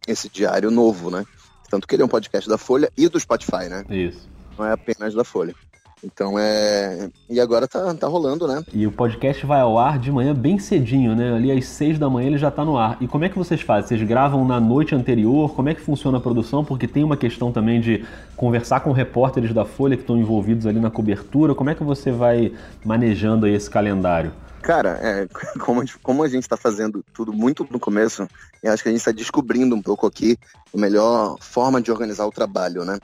esse 0.07 0.29
diário 0.29 0.71
novo, 0.71 1.11
né? 1.11 1.25
Tanto 1.71 1.87
que 1.87 1.95
ele 1.95 2.03
é 2.03 2.05
um 2.05 2.09
podcast 2.09 2.49
da 2.49 2.59
Folha 2.59 2.93
e 2.97 3.09
do 3.09 3.19
Spotify, 3.19 3.69
né? 3.69 3.85
Isso. 3.91 4.29
Não 4.57 4.67
é 4.67 4.73
apenas 4.73 5.15
da 5.15 5.25
Folha. 5.25 5.55
Então 6.03 6.39
é. 6.39 7.09
E 7.29 7.41
agora 7.41 7.67
tá, 7.67 7.93
tá 7.95 8.07
rolando, 8.07 8.47
né? 8.47 8.63
E 8.73 8.87
o 8.87 8.93
podcast 8.93 9.45
vai 9.45 9.61
ao 9.61 9.79
ar 9.79 9.99
de 9.99 10.11
manhã 10.13 10.35
bem 10.35 10.59
cedinho, 10.59 11.15
né? 11.15 11.35
Ali 11.35 11.51
às 11.51 11.67
seis 11.67 11.99
da 11.99 12.09
manhã 12.09 12.29
ele 12.29 12.39
já 12.39 12.51
tá 12.51 12.65
no 12.65 12.77
ar. 12.77 12.97
E 13.01 13.09
como 13.09 13.25
é 13.25 13.29
que 13.29 13.39
vocês 13.39 13.61
fazem? 13.61 13.89
Vocês 13.89 14.09
gravam 14.09 14.47
na 14.47 14.61
noite 14.61 14.95
anterior? 14.95 15.55
Como 15.55 15.69
é 15.69 15.75
que 15.75 15.81
funciona 15.81 16.19
a 16.19 16.21
produção? 16.21 16.65
Porque 16.65 16.87
tem 16.87 17.05
uma 17.05 17.17
questão 17.17 17.53
também 17.53 17.81
de 17.81 18.05
conversar 18.37 18.81
com 18.81 18.93
repórteres 18.93 19.53
da 19.53 19.65
Folha 19.65 19.97
que 19.97 20.03
estão 20.03 20.17
envolvidos 20.17 20.67
ali 20.67 20.81
na 20.81 20.91
cobertura. 20.91 21.55
Como 21.55 21.71
é 21.71 21.75
que 21.75 21.83
você 21.83 22.11
vai 22.11 22.53
manejando 22.85 23.47
aí 23.47 23.55
esse 23.55 23.69
calendário? 23.69 24.33
Cara, 24.63 24.99
é, 25.01 25.29
como, 25.61 25.83
como 26.03 26.23
a 26.23 26.29
gente 26.29 26.43
está 26.43 26.57
fazendo 26.57 27.05
tudo 27.15 27.33
muito 27.33 27.67
no 27.71 27.79
começo, 27.79 28.29
eu 28.63 28.73
acho 28.73 28.83
que 28.83 28.89
a 28.89 28.93
gente 28.93 29.01
está 29.01 29.13
descobrindo 29.13 29.75
um 29.75 29.83
pouco 29.83 30.07
aqui 30.07 30.39
a 30.75 30.77
melhor 30.77 31.37
forma 31.41 31.81
de 31.81 31.91
organizar 31.91 32.27
o 32.27 32.33
trabalho, 32.33 32.85
né? 32.85 32.99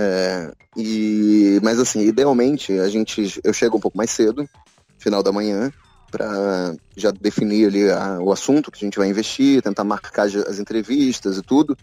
É, 0.00 0.52
e, 0.76 1.58
mas 1.60 1.80
assim, 1.80 2.02
idealmente 2.02 2.72
a 2.78 2.88
gente, 2.88 3.40
eu 3.42 3.52
chego 3.52 3.78
um 3.78 3.80
pouco 3.80 3.98
mais 3.98 4.12
cedo, 4.12 4.48
final 4.96 5.24
da 5.24 5.32
manhã, 5.32 5.72
para 6.08 6.76
já 6.96 7.10
definir 7.10 7.66
ali 7.66 7.90
a, 7.90 8.20
o 8.20 8.30
assunto 8.30 8.70
que 8.70 8.78
a 8.78 8.86
gente 8.86 8.96
vai 8.96 9.08
investir, 9.08 9.60
tentar 9.60 9.82
marcar 9.82 10.26
as 10.26 10.60
entrevistas 10.60 11.36
e 11.36 11.42
tudo. 11.42 11.76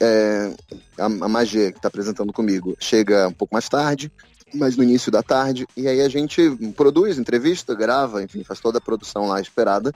É, 0.00 0.52
a, 0.98 1.04
a 1.04 1.28
Magê, 1.28 1.70
que 1.70 1.78
está 1.78 1.86
apresentando 1.86 2.32
comigo, 2.32 2.76
chega 2.80 3.28
um 3.28 3.32
pouco 3.32 3.54
mais 3.54 3.68
tarde, 3.68 4.10
mas 4.52 4.76
no 4.76 4.82
início 4.82 5.12
da 5.12 5.22
tarde, 5.22 5.64
e 5.76 5.86
aí 5.86 6.00
a 6.00 6.08
gente 6.08 6.42
produz 6.76 7.18
entrevista, 7.18 7.72
grava, 7.72 8.20
enfim, 8.20 8.42
faz 8.42 8.58
toda 8.58 8.78
a 8.78 8.80
produção 8.80 9.28
lá 9.28 9.40
esperada, 9.40 9.92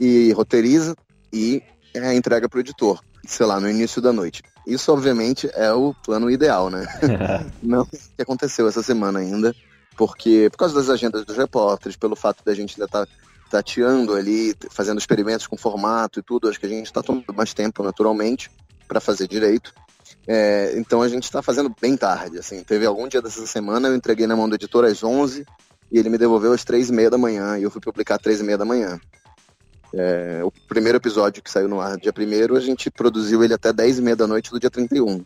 e 0.00 0.32
roteiriza 0.32 0.96
e 1.30 1.62
é, 1.92 2.14
entrega 2.14 2.48
para 2.48 2.56
o 2.56 2.60
editor, 2.60 2.98
sei 3.26 3.44
lá, 3.44 3.60
no 3.60 3.68
início 3.68 4.00
da 4.00 4.10
noite. 4.10 4.42
Isso, 4.66 4.92
obviamente, 4.92 5.50
é 5.54 5.72
o 5.72 5.94
plano 6.04 6.30
ideal, 6.30 6.70
né? 6.70 6.86
Não 7.62 7.82
o 7.82 7.86
que 7.86 8.22
aconteceu 8.22 8.68
essa 8.68 8.82
semana 8.82 9.18
ainda, 9.18 9.54
porque 9.96 10.48
por 10.50 10.58
causa 10.58 10.74
das 10.74 10.88
agendas 10.88 11.24
dos 11.24 11.36
repórteres, 11.36 11.96
pelo 11.96 12.14
fato 12.14 12.44
da 12.44 12.54
gente 12.54 12.74
ainda 12.74 12.84
estar 12.84 13.06
tá 13.06 13.12
tateando 13.50 14.14
ali, 14.14 14.54
fazendo 14.70 14.98
experimentos 14.98 15.46
com 15.46 15.56
formato 15.56 16.20
e 16.20 16.22
tudo, 16.22 16.48
acho 16.48 16.60
que 16.60 16.66
a 16.66 16.68
gente 16.68 16.86
está 16.86 17.02
tomando 17.02 17.34
mais 17.34 17.52
tempo, 17.52 17.82
naturalmente, 17.82 18.50
para 18.86 19.00
fazer 19.00 19.26
direito. 19.26 19.74
É, 20.26 20.74
então 20.76 21.02
a 21.02 21.08
gente 21.08 21.24
está 21.24 21.42
fazendo 21.42 21.74
bem 21.80 21.96
tarde, 21.96 22.38
assim. 22.38 22.62
Teve 22.62 22.86
algum 22.86 23.08
dia 23.08 23.20
dessa 23.20 23.46
semana, 23.46 23.88
eu 23.88 23.96
entreguei 23.96 24.26
na 24.26 24.36
mão 24.36 24.48
do 24.48 24.54
editor 24.54 24.84
às 24.84 25.02
11 25.02 25.44
e 25.90 25.98
ele 25.98 26.08
me 26.08 26.18
devolveu 26.18 26.52
às 26.52 26.62
três 26.64 26.88
e 26.88 26.92
meia 26.92 27.10
da 27.10 27.18
manhã 27.18 27.58
e 27.58 27.64
eu 27.64 27.70
fui 27.70 27.80
publicar 27.80 28.16
às 28.16 28.22
três 28.22 28.40
e 28.40 28.44
meia 28.44 28.58
da 28.58 28.64
manhã. 28.64 29.00
É, 29.94 30.40
o 30.44 30.52
primeiro 30.68 30.98
episódio 30.98 31.42
que 31.42 31.50
saiu 31.50 31.68
no 31.68 31.80
ar 31.80 31.96
dia 31.96 32.12
primeiro, 32.12 32.56
a 32.56 32.60
gente 32.60 32.90
produziu 32.90 33.42
ele 33.42 33.54
até 33.54 33.72
10 33.72 33.98
e 33.98 34.02
meia 34.02 34.16
da 34.16 34.26
noite 34.26 34.50
do 34.50 34.60
dia 34.60 34.70
31. 34.70 35.24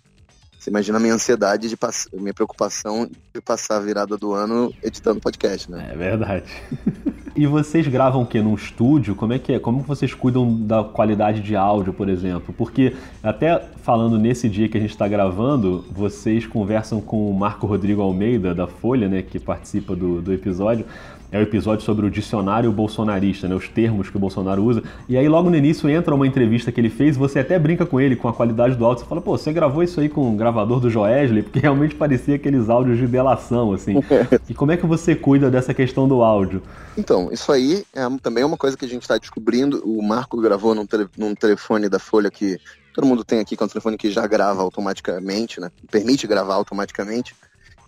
Você 0.64 0.70
imagina 0.70 0.96
a 0.96 1.00
minha 1.00 1.12
ansiedade 1.12 1.68
de 1.68 1.76
minha 2.14 2.32
preocupação 2.32 3.06
de 3.34 3.40
passar 3.42 3.76
a 3.76 3.80
virada 3.80 4.16
do 4.16 4.32
ano 4.32 4.72
editando 4.82 5.20
podcast, 5.20 5.70
né? 5.70 5.90
É 5.92 5.94
verdade. 5.94 6.44
e 7.36 7.46
vocês 7.46 7.86
gravam 7.86 8.22
o 8.22 8.26
quê? 8.26 8.40
Num 8.40 8.54
estúdio? 8.54 9.14
Como 9.14 9.34
é 9.34 9.38
que 9.38 9.52
é? 9.52 9.58
Como 9.58 9.82
vocês 9.82 10.14
cuidam 10.14 10.66
da 10.66 10.82
qualidade 10.82 11.42
de 11.42 11.54
áudio, 11.54 11.92
por 11.92 12.08
exemplo? 12.08 12.54
Porque 12.56 12.96
até 13.22 13.62
falando 13.82 14.18
nesse 14.18 14.48
dia 14.48 14.66
que 14.66 14.78
a 14.78 14.80
gente 14.80 14.92
está 14.92 15.06
gravando, 15.06 15.84
vocês 15.90 16.46
conversam 16.46 16.98
com 16.98 17.28
o 17.28 17.38
Marco 17.38 17.66
Rodrigo 17.66 18.00
Almeida, 18.00 18.54
da 18.54 18.66
Folha, 18.66 19.06
né? 19.06 19.20
Que 19.20 19.38
participa 19.38 19.94
do, 19.94 20.22
do 20.22 20.32
episódio 20.32 20.86
é 21.34 21.38
o 21.40 21.42
episódio 21.42 21.84
sobre 21.84 22.06
o 22.06 22.10
dicionário 22.10 22.70
bolsonarista, 22.70 23.48
né, 23.48 23.56
os 23.56 23.68
termos 23.68 24.08
que 24.08 24.16
o 24.16 24.20
Bolsonaro 24.20 24.62
usa. 24.62 24.84
E 25.08 25.18
aí 25.18 25.28
logo 25.28 25.50
no 25.50 25.56
início 25.56 25.90
entra 25.90 26.14
uma 26.14 26.28
entrevista 26.28 26.70
que 26.70 26.80
ele 26.80 26.88
fez, 26.88 27.16
você 27.16 27.40
até 27.40 27.58
brinca 27.58 27.84
com 27.84 28.00
ele 28.00 28.14
com 28.14 28.28
a 28.28 28.32
qualidade 28.32 28.76
do 28.76 28.84
áudio, 28.84 29.02
você 29.02 29.08
fala, 29.08 29.20
pô, 29.20 29.36
você 29.36 29.52
gravou 29.52 29.82
isso 29.82 29.98
aí 29.98 30.08
com 30.08 30.32
o 30.32 30.36
gravador 30.36 30.78
do 30.78 30.88
Joesley? 30.88 31.42
Porque 31.42 31.58
realmente 31.58 31.96
parecia 31.96 32.36
aqueles 32.36 32.70
áudios 32.70 32.98
de 32.98 33.08
delação, 33.08 33.72
assim. 33.72 33.96
e 34.48 34.54
como 34.54 34.70
é 34.70 34.76
que 34.76 34.86
você 34.86 35.16
cuida 35.16 35.50
dessa 35.50 35.74
questão 35.74 36.06
do 36.06 36.22
áudio? 36.22 36.62
Então, 36.96 37.32
isso 37.32 37.50
aí 37.50 37.84
é 37.92 38.04
também 38.22 38.44
é 38.44 38.46
uma 38.46 38.56
coisa 38.56 38.76
que 38.76 38.84
a 38.84 38.88
gente 38.88 39.02
está 39.02 39.18
descobrindo. 39.18 39.82
O 39.84 40.00
Marco 40.06 40.40
gravou 40.40 40.72
num, 40.72 40.86
tele, 40.86 41.08
num 41.18 41.34
telefone 41.34 41.88
da 41.88 41.98
Folha 41.98 42.30
que 42.30 42.60
todo 42.94 43.08
mundo 43.08 43.24
tem 43.24 43.40
aqui, 43.40 43.56
que 43.56 43.62
é 43.62 43.66
um 43.66 43.68
telefone 43.68 43.96
que 43.96 44.08
já 44.08 44.24
grava 44.24 44.62
automaticamente, 44.62 45.60
né? 45.60 45.68
Permite 45.90 46.28
gravar 46.28 46.54
automaticamente 46.54 47.34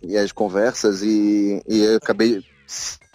e 0.02 0.16
as 0.16 0.32
conversas 0.32 1.00
e, 1.02 1.62
e 1.68 1.84
eu 1.84 1.96
acabei 1.96 2.42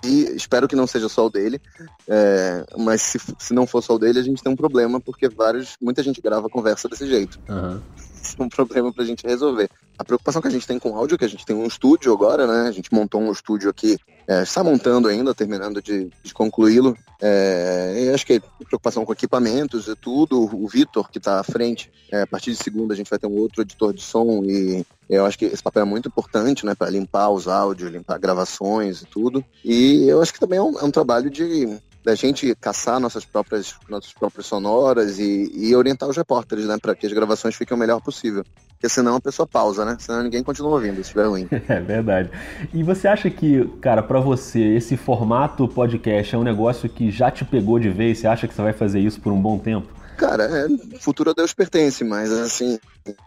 e 0.04 0.24
espero 0.36 0.68
que 0.68 0.76
não 0.76 0.88
seja 0.88 1.08
só 1.08 1.26
o 1.26 1.30
dele, 1.30 1.62
é, 2.08 2.66
mas 2.78 3.02
se, 3.02 3.20
se 3.38 3.54
não 3.54 3.68
for 3.68 3.82
só 3.82 3.96
o 3.96 4.00
dele, 4.00 4.20
a 4.20 4.24
gente 4.24 4.42
tem 4.42 4.52
um 4.52 4.56
problema, 4.56 5.00
porque 5.00 5.30
vários, 5.30 5.76
muita 5.82 6.02
gente 6.02 6.22
grava 6.22 6.50
conversa 6.50 6.90
desse 6.90 7.08
jeito. 7.08 7.40
Uhum. 7.48 7.80
Isso 8.22 8.36
é 8.38 8.44
um 8.44 8.50
problema 8.50 8.94
pra 8.94 9.04
gente 9.04 9.26
resolver. 9.26 9.70
a 9.98 10.04
preocupação 10.04 10.42
que 10.42 10.48
a 10.48 10.52
gente 10.52 10.68
tem 10.68 10.80
com 10.80 10.96
áudio, 10.96 11.16
é 11.16 11.18
que 11.18 11.26
a 11.26 11.30
gente 11.30 11.46
tem 11.46 11.56
um 11.56 11.66
estúdio 11.66 12.14
agora, 12.14 12.46
né? 12.46 12.68
A 12.68 12.72
gente 12.72 12.94
montou 12.94 13.22
um 13.22 13.32
estúdio 13.32 13.70
aqui, 13.70 13.98
é, 14.28 14.44
está 14.44 14.64
montando 14.64 15.08
ainda, 15.08 15.34
terminando 15.34 15.82
de, 15.82 16.10
de 16.24 16.34
concluí-lo. 16.34 16.98
É, 17.22 18.12
acho 18.14 18.26
que 18.26 18.42
preocupação 18.66 19.06
com 19.06 19.14
equipamentos 19.14 19.88
e 19.88 19.96
tudo. 19.96 20.42
O 20.42 20.68
Vitor, 20.68 21.10
que 21.10 21.18
está 21.18 21.40
à 21.40 21.44
frente, 21.44 21.92
é, 22.12 22.22
a 22.22 22.28
partir 22.28 22.52
de 22.52 22.58
segunda 22.58 22.94
a 22.94 22.98
gente 22.98 23.10
vai 23.10 23.20
ter 23.20 23.28
um 23.28 23.38
outro 23.38 23.62
editor 23.62 23.94
de 23.94 24.02
som 24.02 24.44
e 24.44 24.86
eu 25.10 25.26
acho 25.26 25.38
que 25.38 25.46
esse 25.46 25.62
papel 25.62 25.84
é 25.84 25.86
muito 25.86 26.08
importante, 26.08 26.66
né, 26.66 26.74
para 26.74 26.90
limpar 26.90 27.30
os 27.30 27.48
áudios, 27.48 27.92
limpar 27.92 28.18
gravações 28.18 29.02
e 29.02 29.06
tudo. 29.06 29.44
E 29.64 30.08
eu 30.08 30.22
acho 30.22 30.32
que 30.34 30.40
também 30.40 30.58
é 30.58 30.62
um, 30.62 30.80
é 30.80 30.84
um 30.86 30.92
trabalho 30.92 31.30
de 31.30 31.78
da 32.04 32.16
gente 32.16 32.56
caçar 32.56 33.00
nossas 33.00 33.26
próprias, 33.26 33.76
nossas 33.88 34.14
próprias 34.14 34.46
sonoras 34.46 35.20
e, 35.20 35.52
e 35.54 35.76
orientar 35.76 36.10
os 36.10 36.18
repórteres, 36.18 36.66
né, 36.66 36.78
para 36.82 36.96
que 36.96 37.06
as 37.06 37.14
gravações 37.14 37.56
fiquem 37.56 37.76
o 37.76 37.80
melhor 37.80 38.02
possível. 38.02 38.44
Porque 38.72 38.90
senão 38.90 39.16
a 39.16 39.22
pessoa 39.22 39.46
pausa, 39.48 39.86
né? 39.86 39.96
Senão 40.00 40.24
ninguém 40.24 40.42
continua 40.42 40.72
ouvindo, 40.72 40.96
se 40.96 41.02
estiver 41.02 41.28
ruim. 41.28 41.48
É 41.70 41.80
verdade. 41.80 42.32
E 42.74 42.84
você 42.84 43.08
acha 43.08 43.30
que, 43.30 43.66
cara, 43.80 44.02
para 44.02 44.20
você, 44.20 44.60
esse 44.60 44.98
formato 44.98 45.68
podcast 45.68 46.34
é 46.34 46.38
um 46.38 46.44
negócio 46.44 46.90
que 46.90 47.12
já 47.12 47.30
te 47.30 47.46
pegou 47.46 47.80
de 47.80 47.90
vez? 47.90 48.18
Você 48.18 48.28
acha 48.28 48.48
que 48.48 48.54
você 48.54 48.62
vai 48.62 48.74
fazer 48.74 49.00
isso 49.00 49.22
por 49.22 49.32
um 49.32 49.40
bom 49.40 49.60
tempo? 49.60 49.88
Cara, 50.18 50.44
é, 50.44 50.68
futuro 51.00 51.30
a 51.30 51.34
Deus 51.34 51.54
pertence, 51.54 52.04
mas 52.04 52.32
assim, 52.32 52.80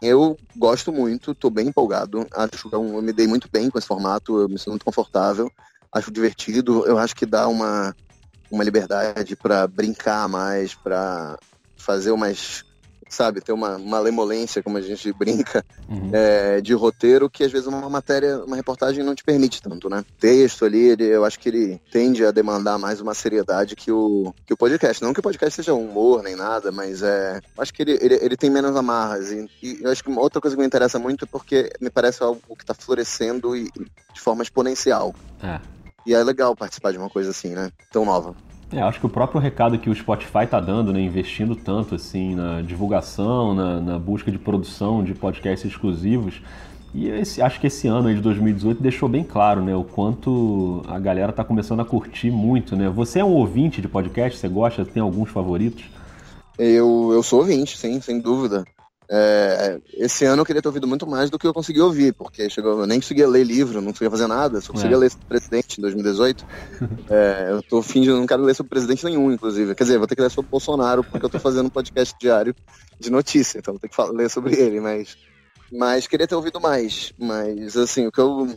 eu 0.03 0.37
gosto 0.57 0.93
muito, 0.93 1.35
tô 1.35 1.51
bem 1.51 1.69
empolgado, 1.69 2.27
acho 2.33 2.69
que 2.69 2.75
eu 2.75 3.03
me 3.03 3.13
dei 3.13 3.27
muito 3.27 3.49
bem 3.51 3.69
com 3.69 3.79
esse 3.79 3.87
formato, 3.87 4.41
eu 4.41 4.49
me 4.49 4.59
sinto 4.59 4.71
muito 4.71 4.85
confortável, 4.85 5.51
acho 5.93 6.13
divertido, 6.13 6.87
eu 6.87 6.97
acho 6.99 7.17
que 7.17 7.27
dá 7.27 7.49
uma, 7.49 7.95
uma 8.55 8.65
liberdade 8.65 9.37
para 9.37 9.67
brincar 9.67 10.29
mais, 10.29 10.75
para 10.75 11.39
fazer 11.77 12.13
umas 12.13 12.65
sabe, 13.15 13.41
ter 13.41 13.53
uma, 13.53 13.77
uma 13.77 14.01
lemolência, 14.01 14.63
como 14.63 14.77
a 14.77 14.81
gente 14.81 15.13
brinca, 15.13 15.65
uhum. 15.89 16.11
é, 16.13 16.61
de 16.61 16.75
roteiro, 16.75 17.31
que 17.31 17.45
às 17.45 17.53
vezes 17.53 17.67
uma 17.67 17.89
matéria, 17.89 18.43
uma 18.45 18.57
reportagem 18.57 19.05
não 19.05 19.15
te 19.15 19.23
permite 19.23 19.63
tanto, 19.63 19.89
né? 19.89 20.05
Texto 20.19 20.65
ali, 20.65 20.89
ele, 20.89 21.05
eu 21.05 21.25
acho 21.25 21.39
que 21.39 21.49
ele 21.49 21.81
tende 21.91 22.25
a 22.25 22.31
demandar 22.31 22.77
mais 22.79 23.01
uma 23.01 23.15
seriedade 23.15 23.77
que 23.77 23.93
o, 23.93 24.35
que 24.45 24.53
o 24.53 24.57
podcast. 24.57 25.03
Não 25.03 25.13
que 25.13 25.21
o 25.21 25.23
podcast 25.23 25.57
seja 25.57 25.75
humor 25.75 26.23
nem 26.23 26.35
nada, 26.35 26.73
mas 26.73 27.03
é, 27.03 27.41
acho 27.59 27.73
que 27.73 27.83
ele, 27.83 27.99
ele, 28.01 28.19
ele 28.21 28.37
tem 28.37 28.51
menos 28.51 28.75
amarras. 28.77 29.31
E, 29.31 29.49
e, 29.63 29.79
eu 29.83 29.91
acho 29.91 30.03
que 30.03 30.11
outra 30.11 30.41
coisa 30.41 30.57
que 30.57 30.61
me 30.61 30.67
interessa 30.67 30.99
muito 30.99 31.25
é 31.25 31.29
porque 31.29 31.71
me 31.81 31.91
parece 31.91 32.23
algo 32.23 32.41
que 32.57 32.65
está 32.65 32.75
florescendo 32.75 33.57
e, 33.57 33.71
de 34.13 34.21
forma 34.21 34.43
exponencial. 34.43 35.15
É. 35.43 35.61
E 36.07 36.15
é 36.15 36.23
legal 36.23 36.55
participar 36.55 36.93
de 36.93 36.99
uma 36.99 37.09
coisa 37.09 37.31
assim, 37.31 37.51
né? 37.51 37.71
Tão 37.93 38.05
nova. 38.05 38.35
É, 38.73 38.81
acho 38.81 38.99
que 38.99 39.07
o 39.07 39.09
próprio 39.09 39.41
recado 39.41 39.79
que 39.79 39.89
o 39.89 39.95
Spotify 39.95 40.45
está 40.45 40.59
dando, 40.59 40.93
né, 40.93 41.01
investindo 41.01 41.55
tanto 41.55 41.95
assim 41.95 42.35
na 42.35 42.61
divulgação, 42.61 43.55
na, 43.55 43.81
na 43.81 43.99
busca 43.99 44.33
de 44.33 44.39
produção 44.39 45.05
de 45.05 45.15
podcasts 45.15 45.71
exclusivos, 45.71 46.41
e 46.93 47.09
esse, 47.09 47.43
acho 47.43 47.61
que 47.61 47.67
esse 47.67 47.89
ano 47.89 48.09
aí 48.09 48.15
de 48.15 48.21
2018 48.21 48.83
deixou 48.83 49.09
bem 49.09 49.23
claro, 49.23 49.63
né, 49.63 49.75
o 49.77 49.85
quanto 49.85 50.83
a 50.89 50.99
galera 50.99 51.31
está 51.31 51.45
começando 51.45 51.81
a 51.81 51.85
curtir 51.85 52.31
muito, 52.31 52.77
né? 52.77 52.89
Você 52.89 53.19
é 53.19 53.25
um 53.25 53.33
ouvinte 53.33 53.81
de 53.81 53.89
podcast? 53.89 54.39
Você 54.39 54.49
gosta? 54.49 54.85
Tem 54.85 55.03
alguns 55.03 55.31
favoritos? 55.31 55.85
Eu, 56.59 57.11
eu 57.13 57.23
sou 57.23 57.41
ouvinte, 57.41 57.77
sim, 57.77 58.01
sem 58.01 58.21
dúvida. 58.21 58.65
É, 59.11 59.79
esse 59.95 60.25
ano 60.25 60.41
eu 60.41 60.47
queria 60.47 60.63
ter 60.63 60.69
ouvido 60.69 60.87
muito 60.87 61.07
mais 61.07 61.29
do 61.29 61.39
que 61.39 61.47
eu 61.47 61.53
consegui 61.53 61.81
ouvir, 61.81 62.15
porque 62.15 62.49
chegou, 62.49 62.81
eu 62.81 62.87
nem 62.87 63.01
conseguia 63.01 63.29
ler 63.29 63.45
livro, 63.45 63.81
não 63.81 63.93
conseguia 63.93 64.11
fazer 64.11 64.27
nada, 64.27 64.61
só 64.61 64.73
conseguia 64.73 64.97
é. 64.97 64.99
ler 64.99 65.11
sobre 65.11 65.25
o 65.25 65.29
presidente 65.29 65.79
em 65.79 65.83
2018. 65.83 66.45
é, 67.11 67.49
eu 67.51 67.63
tô 67.63 67.83
fingindo, 67.83 68.17
não 68.17 68.27
quero 68.27 68.43
ler 68.43 68.55
sobre 68.55 68.71
presidente 68.71 69.05
nenhum, 69.05 69.31
inclusive. 69.31 69.75
Quer 69.75 69.85
dizer, 69.85 69.99
vou 69.99 70.07
ter 70.07 70.17
que 70.17 70.23
ler 70.23 70.31
sobre 70.31 70.51
Bolsonaro, 70.51 71.05
porque 71.05 71.27
eu 71.27 71.31
tô 71.31 71.39
fazendo 71.39 71.67
um 71.67 71.71
podcast 71.71 72.15
diário 72.19 72.55
de 72.99 73.11
notícia, 73.11 73.59
então 73.59 73.75
vou 73.75 73.81
ter 73.81 73.89
que 73.89 73.97
falar, 73.97 74.13
ler 74.13 74.31
sobre 74.31 74.55
ele, 74.55 74.81
mas, 74.81 75.17
mas 75.71 76.07
queria 76.07 76.27
ter 76.27 76.35
ouvido 76.35 76.61
mais. 76.61 77.13
Mas, 77.19 77.77
assim, 77.77 78.07
o 78.07 78.13
que 78.13 78.21
eu. 78.21 78.55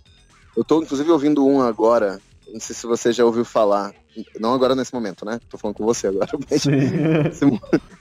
Eu 0.56 0.64
tô, 0.64 0.82
inclusive, 0.82 1.12
ouvindo 1.12 1.46
um 1.46 1.62
agora, 1.62 2.20
não 2.48 2.60
sei 2.60 2.76
se 2.76 2.88
você 2.88 3.12
já 3.12 3.24
ouviu 3.24 3.46
falar, 3.46 3.94
não 4.40 4.54
agora 4.54 4.76
nesse 4.76 4.94
momento, 4.94 5.26
né? 5.26 5.40
Tô 5.50 5.58
falando 5.58 5.76
com 5.76 5.86
você 5.86 6.08
agora. 6.08 6.30
Mas 6.50 6.66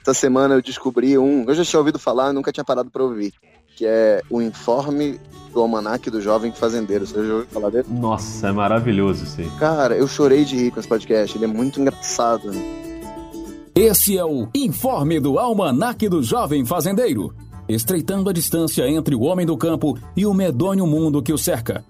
essa 0.03 0.15
semana 0.15 0.55
eu 0.55 0.63
descobri 0.63 1.19
um. 1.19 1.45
Eu 1.47 1.55
já 1.55 1.65
tinha 1.65 1.81
ouvido 1.81 1.99
falar, 1.99 2.33
nunca 2.33 2.53
tinha 2.53 2.65
parado 2.65 2.91
para 2.91 3.03
ouvir. 3.03 3.33
Que 3.77 3.85
é 3.87 4.23
o 4.31 4.41
informe 4.41 5.21
do 5.53 5.61
Almanac 5.61 6.11
do 6.11 6.21
Jovem 6.21 6.53
Fazendeiro. 6.53 7.07
Você 7.07 7.15
já 7.15 7.35
ouviu 7.35 7.49
falar 7.49 7.71
dele? 7.71 7.87
Nossa, 7.91 8.49
é 8.49 8.53
maravilhoso 8.53 9.25
isso 9.25 9.41
aí. 9.41 9.51
Cara, 9.59 9.97
eu 9.97 10.09
chorei 10.09 10.45
de 10.45 10.57
rir 10.57 10.71
com 10.71 10.81
esse 10.81 10.89
podcast. 10.89 11.37
Ele 11.37 11.45
é 11.45 11.49
muito 11.49 11.81
engraçado. 11.81 12.51
Esse 13.75 14.17
é 14.17 14.25
o 14.25 14.49
Informe 14.55 15.21
do 15.21 15.39
Almanac 15.39 16.09
do 16.09 16.23
Jovem 16.23 16.65
Fazendeiro. 16.65 17.35
Estreitando 17.69 18.31
a 18.31 18.33
distância 18.33 18.89
entre 18.89 19.15
o 19.15 19.23
homem 19.23 19.45
do 19.45 19.57
campo 19.57 19.99
e 20.17 20.25
o 20.25 20.33
medonho 20.33 20.87
mundo 20.87 21.23
que 21.23 21.33
o 21.33 21.39
cerca 21.39 21.85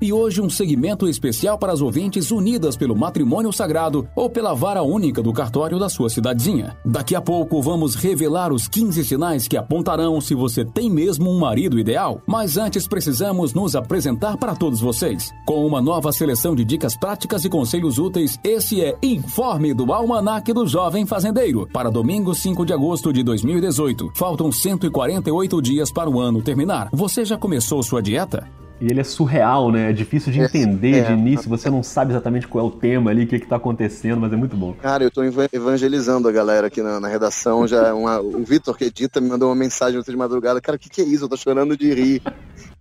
e 0.00 0.12
hoje 0.12 0.40
um 0.40 0.48
segmento 0.48 1.08
especial 1.08 1.58
para 1.58 1.72
as 1.72 1.80
ouvintes 1.80 2.30
unidas 2.30 2.76
pelo 2.76 2.96
matrimônio 2.96 3.52
sagrado 3.52 4.08
ou 4.14 4.30
pela 4.30 4.54
vara 4.54 4.82
única 4.82 5.22
do 5.22 5.32
cartório 5.32 5.78
da 5.78 5.88
sua 5.88 6.08
cidadezinha. 6.08 6.76
Daqui 6.84 7.14
a 7.14 7.20
pouco 7.20 7.60
vamos 7.60 7.94
revelar 7.94 8.52
os 8.52 8.68
15 8.68 9.04
sinais 9.04 9.48
que 9.48 9.56
apontarão 9.56 10.20
se 10.20 10.34
você 10.34 10.64
tem 10.64 10.90
mesmo 10.90 11.30
um 11.30 11.38
marido 11.38 11.78
ideal. 11.78 12.22
Mas 12.26 12.56
antes 12.56 12.86
precisamos 12.86 13.54
nos 13.54 13.74
apresentar 13.74 14.36
para 14.36 14.54
todos 14.54 14.80
vocês. 14.80 15.32
Com 15.46 15.66
uma 15.66 15.80
nova 15.80 16.12
seleção 16.12 16.54
de 16.54 16.64
dicas 16.64 16.96
práticas 16.96 17.44
e 17.44 17.48
conselhos 17.48 17.98
úteis, 17.98 18.38
esse 18.44 18.82
é 18.82 18.96
Informe 19.02 19.74
do 19.74 19.92
Almanac 19.92 20.52
do 20.52 20.66
Jovem 20.66 21.06
Fazendeiro 21.06 21.68
para 21.72 21.90
domingo 21.90 22.34
5 22.34 22.64
de 22.64 22.72
agosto 22.72 23.12
de 23.12 23.22
2018. 23.22 24.12
Faltam 24.14 24.50
148 24.50 25.62
dias 25.62 25.90
para 25.90 26.10
o 26.10 26.20
ano 26.20 26.42
terminar. 26.42 26.88
Você 26.92 27.24
já 27.24 27.36
começou 27.36 27.82
sua 27.82 28.02
dieta? 28.02 28.57
E 28.80 28.86
ele 28.86 29.00
é 29.00 29.04
surreal, 29.04 29.72
né? 29.72 29.90
É 29.90 29.92
difícil 29.92 30.32
de 30.32 30.40
entender 30.40 30.98
é. 30.98 31.02
de 31.02 31.12
início, 31.12 31.48
você 31.48 31.68
não 31.68 31.82
sabe 31.82 32.12
exatamente 32.12 32.46
qual 32.46 32.64
é 32.64 32.68
o 32.68 32.70
tema 32.70 33.10
ali, 33.10 33.24
o 33.24 33.26
que, 33.26 33.36
é 33.36 33.38
que 33.38 33.46
tá 33.46 33.56
acontecendo, 33.56 34.20
mas 34.20 34.32
é 34.32 34.36
muito 34.36 34.56
bom. 34.56 34.72
Cara, 34.74 35.02
eu 35.02 35.10
tô 35.10 35.22
evangelizando 35.52 36.28
a 36.28 36.32
galera 36.32 36.68
aqui 36.68 36.80
na, 36.80 37.00
na 37.00 37.08
redação. 37.08 37.66
Já 37.66 37.92
uma, 37.92 38.20
o 38.20 38.44
Vitor, 38.44 38.76
que 38.76 38.84
edita, 38.84 39.20
me 39.20 39.28
mandou 39.28 39.48
uma 39.48 39.56
mensagem 39.56 39.98
ontem 39.98 40.12
de 40.12 40.16
madrugada. 40.16 40.60
Cara, 40.60 40.76
o 40.76 40.78
que, 40.78 40.88
que 40.88 41.00
é 41.00 41.04
isso? 41.04 41.24
Eu 41.24 41.28
tô 41.28 41.36
chorando 41.36 41.76
de 41.76 41.92
rir. 41.92 42.22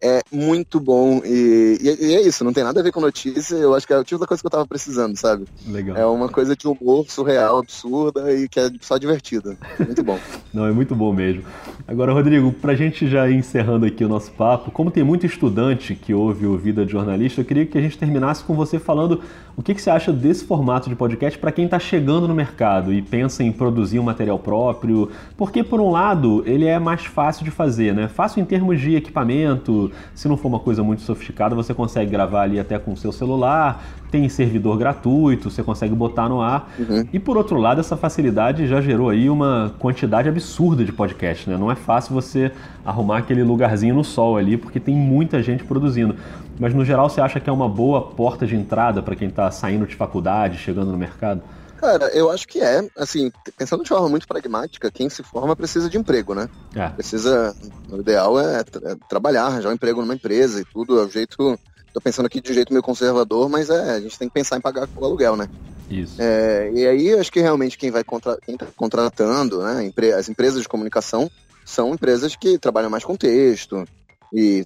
É 0.02 0.22
muito 0.32 0.80
bom. 0.80 1.22
E, 1.26 1.78
e, 1.82 2.06
e, 2.08 2.16
é 2.16 2.22
isso, 2.22 2.44
não 2.44 2.54
tem 2.54 2.64
nada 2.64 2.80
a 2.80 2.84
ver 2.84 2.92
com 2.92 3.02
notícia. 3.02 3.56
Eu 3.56 3.74
acho 3.74 3.88
que 3.88 3.94
é 3.94 3.98
o 3.98 4.04
tipo 4.04 4.20
da 4.20 4.28
coisa 4.28 4.42
que 4.42 4.48
eu 4.48 4.52
tava 4.52 4.66
precisando, 4.66 5.16
sabe? 5.18 5.46
Legal. 5.68 5.98
É 5.98 6.06
uma 6.06 6.30
coisa 6.30 6.56
de 6.56 6.68
humor 6.68 7.06
surreal, 7.10 7.60
absurda 7.60 8.32
e 8.34 8.48
que 8.48 8.60
é 8.60 8.70
só 8.82 8.98
divertida. 8.98 9.58
Muito 9.80 10.04
bom. 10.04 10.20
não, 10.54 10.66
é 10.66 10.72
muito 10.72 10.96
bom 10.96 11.12
mesmo. 11.12 11.44
Agora, 11.88 12.14
Rodrigo, 12.14 12.52
pra 12.52 12.76
gente 12.76 13.08
já 13.08 13.28
ir 13.30 13.36
encerrando 13.36 13.86
aqui 13.86 14.04
o 14.04 14.10
nosso 14.10 14.32
papo, 14.32 14.72
como 14.72 14.92
tem 14.92 15.04
muito 15.04 15.26
estudante 15.26 15.96
que 15.96 16.14
ouve 16.14 16.46
o 16.46 16.58
Vida 16.58 16.86
de 16.86 16.92
Jornalista, 16.92 17.42
eu 17.42 17.46
queria 17.46 17.66
que 17.66 17.78
a 17.78 17.82
gente 17.82 17.98
terminasse 17.98 18.44
com 18.44 18.54
você 18.54 18.78
falando 18.78 19.22
o 19.58 19.64
que, 19.64 19.74
que 19.74 19.82
você 19.82 19.90
acha 19.90 20.14
desse 20.14 20.46
formato 20.46 20.88
de 20.88 20.96
podcast 20.96 21.40
para 21.40 21.52
quem 21.52 21.66
está 21.66 21.80
chegando 21.80 22.28
no 22.28 22.36
mercado 22.36 22.94
e 22.94 23.02
pensa 23.02 23.44
em 23.44 23.52
produzir 23.52 23.98
um 23.98 24.04
material 24.04 24.38
próprio. 24.38 25.10
Porque, 25.36 25.64
por 25.64 25.80
um 25.82 25.90
lado, 25.90 26.44
ele 26.46 26.66
é 26.66 26.78
mais 26.78 27.06
fácil 27.06 27.44
de 27.44 27.50
fazer, 27.50 27.96
né? 27.96 28.08
Fácil 28.08 28.40
em 28.40 28.46
termos 28.46 28.80
de 28.80 28.96
equipamento, 28.96 29.87
se 30.14 30.28
não 30.28 30.38
for 30.38 30.48
uma 30.48 30.60
coisa 30.60 30.84
muito 30.84 31.02
sofisticada, 31.02 31.56
você 31.56 31.74
consegue 31.74 32.12
gravar 32.12 32.42
ali 32.42 32.60
até 32.60 32.78
com 32.78 32.94
o 32.94 32.98
seu 32.98 33.12
celular, 33.12 33.84
tem 34.12 34.28
servidor 34.30 34.78
gratuito, 34.78 35.50
você 35.50 35.64
consegue 35.64 35.94
botar 35.94 36.30
no 36.30 36.42
ar. 36.42 36.72
Uhum. 36.80 37.06
E 37.12 37.20
por 37.20 37.38
outro 37.38 37.60
lado, 37.60 37.80
essa 37.80 37.98
facilidade 37.98 38.68
já 38.68 38.82
gerou 38.82 39.10
aí 39.10 39.30
uma 39.30 39.74
quantidade 39.80 40.30
absurda 40.30 40.86
de 40.86 40.92
podcast, 40.92 41.50
né? 41.50 41.58
Não 41.58 41.72
é 41.72 41.76
fácil 41.76 42.14
você 42.14 42.52
arrumar 42.86 43.20
aquele 43.20 43.44
lugarzinho 43.44 43.96
no 43.96 44.04
sol 44.04 44.38
ali, 44.38 44.58
porque 44.58 44.80
tem 44.80 44.96
muita 44.96 45.42
gente 45.44 45.64
produzindo. 45.64 46.16
Mas 46.60 46.74
no 46.74 46.84
geral, 46.84 47.10
você 47.10 47.22
acha 47.22 47.40
que 47.40 47.50
é 47.50 47.54
uma 47.54 47.70
boa 47.70 48.02
porta 48.02 48.46
de 48.48 48.56
entrada 48.56 49.02
para 49.02 49.16
quem 49.16 49.28
está 49.28 49.52
saindo 49.52 49.86
de 49.86 49.96
faculdade, 49.96 50.58
chegando 50.58 50.92
no 50.92 50.98
mercado? 50.98 51.42
Cara, 51.78 52.08
eu 52.10 52.30
acho 52.30 52.48
que 52.48 52.60
é. 52.60 52.88
Assim, 52.98 53.32
pensando 53.58 53.84
de 53.84 53.90
forma 53.90 54.10
muito 54.10 54.28
pragmática, 54.28 54.92
quem 54.92 55.10
se 55.10 55.24
forma 55.24 55.56
precisa 55.56 55.90
de 55.90 55.98
emprego, 55.98 56.34
né? 56.34 56.50
É. 56.76 56.90
Precisa. 56.90 57.56
O 57.90 58.02
ideal 58.02 58.40
é, 58.40 58.60
é 58.62 58.96
trabalhar, 59.08 59.46
arranjar 59.46 59.70
um 59.70 59.74
emprego 59.74 60.02
numa 60.02 60.16
empresa 60.16 60.60
e 60.60 60.66
tudo. 60.66 61.00
É 61.00 61.06
o 61.06 61.10
jeito 61.10 61.58
Tô 61.98 62.02
pensando 62.02 62.28
aqui 62.28 62.40
de 62.40 62.52
um 62.52 62.54
jeito 62.54 62.72
meio 62.72 62.84
conservador, 62.84 63.50
mas 63.50 63.72
é, 63.72 63.96
a 63.96 64.00
gente 64.00 64.20
tem 64.20 64.28
que 64.28 64.34
pensar 64.36 64.56
em 64.56 64.62
pagar 64.62 64.88
o 64.96 65.04
aluguel, 65.04 65.36
né? 65.36 65.50
Isso. 65.90 66.22
É, 66.22 66.70
e 66.72 66.86
aí 66.86 67.14
acho 67.14 67.32
que 67.32 67.40
realmente 67.40 67.76
quem 67.76 67.90
vai 67.90 68.04
contra, 68.04 68.38
quem 68.46 68.56
tá 68.56 68.68
contratando, 68.76 69.64
né? 69.64 69.92
As 70.16 70.30
empresas 70.30 70.62
de 70.62 70.70
comunicação 70.70 71.28
são 71.66 71.96
empresas 71.96 72.36
que 72.36 72.60
trabalham 72.60 72.92
mais 72.92 73.04
com 73.04 73.16
texto 73.16 73.84
e 74.32 74.64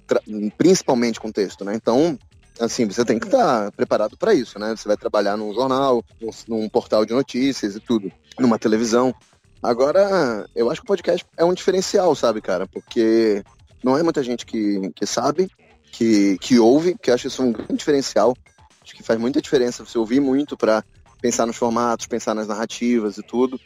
principalmente 0.58 1.18
com 1.18 1.32
texto, 1.32 1.64
né? 1.64 1.74
Então, 1.74 2.18
assim, 2.60 2.86
você 2.86 3.04
tem 3.04 3.18
que 3.18 3.26
estar 3.26 3.70
preparado 3.72 4.16
para 4.16 4.34
isso, 4.34 4.58
né? 4.58 4.74
Você 4.76 4.86
vai 4.86 4.96
trabalhar 4.96 5.36
num 5.36 5.52
jornal, 5.54 6.04
num, 6.48 6.68
portal 6.68 7.04
de 7.04 7.12
notícias 7.12 7.76
e 7.76 7.80
tudo, 7.80 8.10
numa 8.38 8.58
televisão. 8.58 9.14
Agora, 9.62 10.46
eu 10.54 10.70
acho 10.70 10.80
que 10.80 10.84
o 10.84 10.88
podcast 10.88 11.24
é 11.36 11.44
um 11.44 11.54
diferencial, 11.54 12.14
sabe, 12.14 12.40
cara? 12.40 12.66
Porque 12.66 13.42
não 13.82 13.96
é 13.96 14.02
muita 14.02 14.22
gente 14.22 14.44
que, 14.44 14.90
que 14.94 15.06
sabe, 15.06 15.50
que, 15.90 16.36
que 16.38 16.58
ouve, 16.58 16.96
que 17.00 17.10
eu 17.10 17.14
acho 17.14 17.28
isso 17.28 17.42
um 17.42 17.52
grande 17.52 17.76
diferencial. 17.76 18.36
Acho 18.82 18.94
que 18.94 19.02
faz 19.02 19.18
muita 19.18 19.40
diferença 19.40 19.84
você 19.84 19.98
ouvir 19.98 20.20
muito 20.20 20.56
para 20.56 20.84
pensar 21.20 21.46
nos 21.46 21.56
formatos, 21.56 22.06
pensar 22.06 22.34
nas 22.34 22.48
narrativas 22.48 23.16
e 23.18 23.22
tudo. 23.22 23.60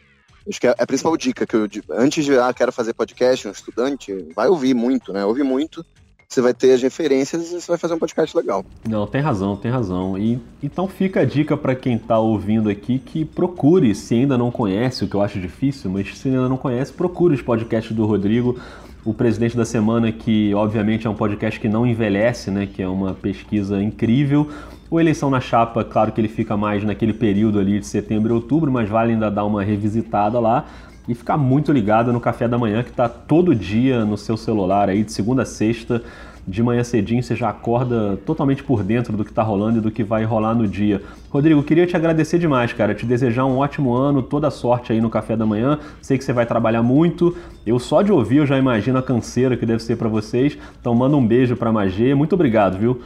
Acho 0.47 0.61
que 0.61 0.67
é 0.67 0.75
a 0.77 0.87
principal 0.87 1.17
dica 1.17 1.45
que 1.45 1.55
eu 1.55 1.67
antes 1.91 2.23
de 2.23 2.37
ah, 2.37 2.53
quero 2.53 2.71
fazer 2.71 2.93
podcast, 2.93 3.47
um 3.47 3.51
estudante, 3.51 4.13
vai 4.33 4.47
ouvir 4.47 4.73
muito, 4.73 5.11
né? 5.11 5.25
Ouve 5.25 5.43
muito 5.43 5.85
você 6.29 6.41
vai 6.41 6.53
ter 6.53 6.73
as 6.73 6.81
referências 6.81 7.51
e 7.51 7.61
você 7.61 7.67
vai 7.67 7.77
fazer 7.77 7.93
um 7.93 7.99
podcast 7.99 8.35
legal. 8.35 8.65
Não, 8.87 9.07
tem 9.07 9.21
razão, 9.21 9.55
tem 9.55 9.71
razão. 9.71 10.17
E 10.17 10.39
então 10.61 10.87
fica 10.87 11.21
a 11.21 11.25
dica 11.25 11.55
para 11.55 11.73
quem 11.73 11.95
está 11.95 12.19
ouvindo 12.19 12.69
aqui 12.69 12.99
que 12.99 13.23
procure, 13.23 13.95
se 13.95 14.13
ainda 14.13 14.37
não 14.37 14.51
conhece, 14.51 15.05
o 15.05 15.07
que 15.07 15.15
eu 15.15 15.21
acho 15.21 15.39
difícil, 15.39 15.89
mas 15.89 16.17
se 16.17 16.27
ainda 16.27 16.49
não 16.49 16.57
conhece, 16.57 16.91
procure 16.91 17.33
os 17.33 17.41
podcasts 17.41 17.95
do 17.95 18.05
Rodrigo. 18.05 18.59
O 19.05 19.13
Presidente 19.13 19.55
da 19.55 19.63
Semana, 19.63 20.11
que 20.11 20.53
obviamente 20.53 21.07
é 21.07 21.09
um 21.09 21.15
podcast 21.15 21.57
que 21.61 21.69
não 21.69 21.87
envelhece, 21.87 22.51
né? 22.51 22.67
Que 22.67 22.83
é 22.83 22.87
uma 22.89 23.13
pesquisa 23.13 23.81
incrível. 23.81 24.49
O 24.89 24.99
Eleição 24.99 25.29
na 25.29 25.39
Chapa, 25.39 25.81
claro 25.85 26.11
que 26.11 26.19
ele 26.19 26.27
fica 26.27 26.57
mais 26.57 26.83
naquele 26.83 27.13
período 27.13 27.57
ali 27.57 27.79
de 27.79 27.85
setembro 27.85 28.33
e 28.33 28.35
outubro, 28.35 28.69
mas 28.69 28.89
vale 28.89 29.13
ainda 29.13 29.31
dar 29.31 29.45
uma 29.45 29.63
revisitada 29.63 30.41
lá 30.41 30.65
e 31.07 31.15
ficar 31.15 31.37
muito 31.37 31.71
ligado 31.71 32.11
no 32.11 32.19
café 32.19 32.47
da 32.47 32.57
manhã 32.57 32.83
que 32.83 32.89
está 32.89 33.07
todo 33.07 33.55
dia 33.55 34.03
no 34.03 34.17
seu 34.17 34.35
celular 34.35 34.89
aí 34.89 35.03
de 35.03 35.11
segunda 35.11 35.43
a 35.43 35.45
sexta. 35.45 36.03
De 36.47 36.63
manhã 36.63 36.81
cedinho 36.81 37.21
você 37.21 37.35
já 37.35 37.49
acorda 37.49 38.17
totalmente 38.25 38.63
por 38.63 38.81
dentro 38.81 39.17
do 39.17 39.25
que 39.25 39.31
está 39.31 39.43
rolando 39.43 39.79
e 39.79 39.81
do 39.81 39.91
que 39.91 40.01
vai 40.01 40.23
rolar 40.23 40.55
no 40.55 40.65
dia. 40.65 41.01
Rodrigo, 41.29 41.61
queria 41.61 41.85
te 41.85 41.93
agradecer 41.97 42.39
demais, 42.39 42.71
cara. 42.71 42.95
Te 42.95 43.05
desejar 43.05 43.43
um 43.43 43.57
ótimo 43.57 43.93
ano, 43.93 44.23
toda 44.23 44.49
sorte 44.49 44.93
aí 44.93 45.01
no 45.01 45.09
café 45.09 45.35
da 45.35 45.45
manhã. 45.45 45.77
Sei 46.01 46.17
que 46.17 46.23
você 46.23 46.31
vai 46.31 46.45
trabalhar 46.45 46.81
muito. 46.81 47.35
Eu 47.65 47.77
só 47.79 48.01
de 48.01 48.13
ouvir 48.13 48.37
eu 48.37 48.45
já 48.45 48.57
imagino 48.57 48.97
a 48.97 49.03
canseira 49.03 49.57
que 49.57 49.65
deve 49.65 49.83
ser 49.83 49.97
para 49.97 50.07
vocês. 50.07 50.57
Então 50.79 50.95
manda 50.95 51.17
um 51.17 51.27
beijo 51.27 51.57
para 51.57 51.69
Magê. 51.69 52.15
Muito 52.15 52.33
obrigado, 52.33 52.77
viu? 52.77 53.01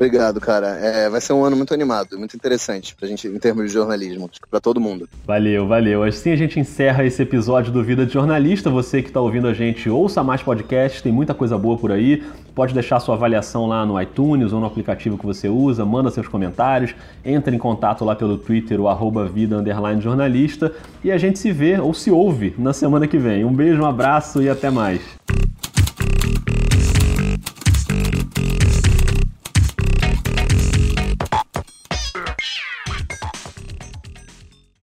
Obrigado, 0.00 0.40
cara. 0.40 0.68
É, 0.78 1.10
vai 1.10 1.20
ser 1.20 1.34
um 1.34 1.44
ano 1.44 1.54
muito 1.54 1.74
animado, 1.74 2.18
muito 2.18 2.34
interessante 2.34 2.96
pra 2.96 3.06
gente, 3.06 3.28
em 3.28 3.38
termos 3.38 3.66
de 3.66 3.74
jornalismo, 3.74 4.30
para 4.50 4.58
todo 4.58 4.80
mundo. 4.80 5.06
Valeu, 5.26 5.68
valeu. 5.68 6.02
Assim 6.02 6.32
a 6.32 6.36
gente 6.36 6.58
encerra 6.58 7.04
esse 7.04 7.20
episódio 7.20 7.70
do 7.70 7.84
Vida 7.84 8.06
de 8.06 8.14
Jornalista. 8.14 8.70
Você 8.70 9.02
que 9.02 9.12
tá 9.12 9.20
ouvindo 9.20 9.46
a 9.46 9.52
gente, 9.52 9.90
ouça 9.90 10.24
mais 10.24 10.42
podcasts, 10.42 11.02
tem 11.02 11.12
muita 11.12 11.34
coisa 11.34 11.58
boa 11.58 11.76
por 11.76 11.92
aí. 11.92 12.24
Pode 12.54 12.72
deixar 12.72 12.98
sua 12.98 13.14
avaliação 13.14 13.66
lá 13.66 13.84
no 13.84 14.00
iTunes 14.00 14.54
ou 14.54 14.60
no 14.60 14.64
aplicativo 14.64 15.18
que 15.18 15.26
você 15.26 15.50
usa, 15.50 15.84
manda 15.84 16.10
seus 16.10 16.26
comentários, 16.26 16.94
entre 17.22 17.54
em 17.54 17.58
contato 17.58 18.02
lá 18.02 18.16
pelo 18.16 18.38
Twitter, 18.38 18.80
o 18.80 18.88
arroba 18.88 19.28
vida 19.28 19.62
jornalista, 20.00 20.72
e 21.04 21.12
a 21.12 21.18
gente 21.18 21.38
se 21.38 21.52
vê 21.52 21.78
ou 21.78 21.92
se 21.92 22.10
ouve 22.10 22.54
na 22.56 22.72
semana 22.72 23.06
que 23.06 23.18
vem. 23.18 23.44
Um 23.44 23.52
beijo, 23.52 23.82
um 23.82 23.86
abraço 23.86 24.40
e 24.40 24.48
até 24.48 24.70
mais. 24.70 25.02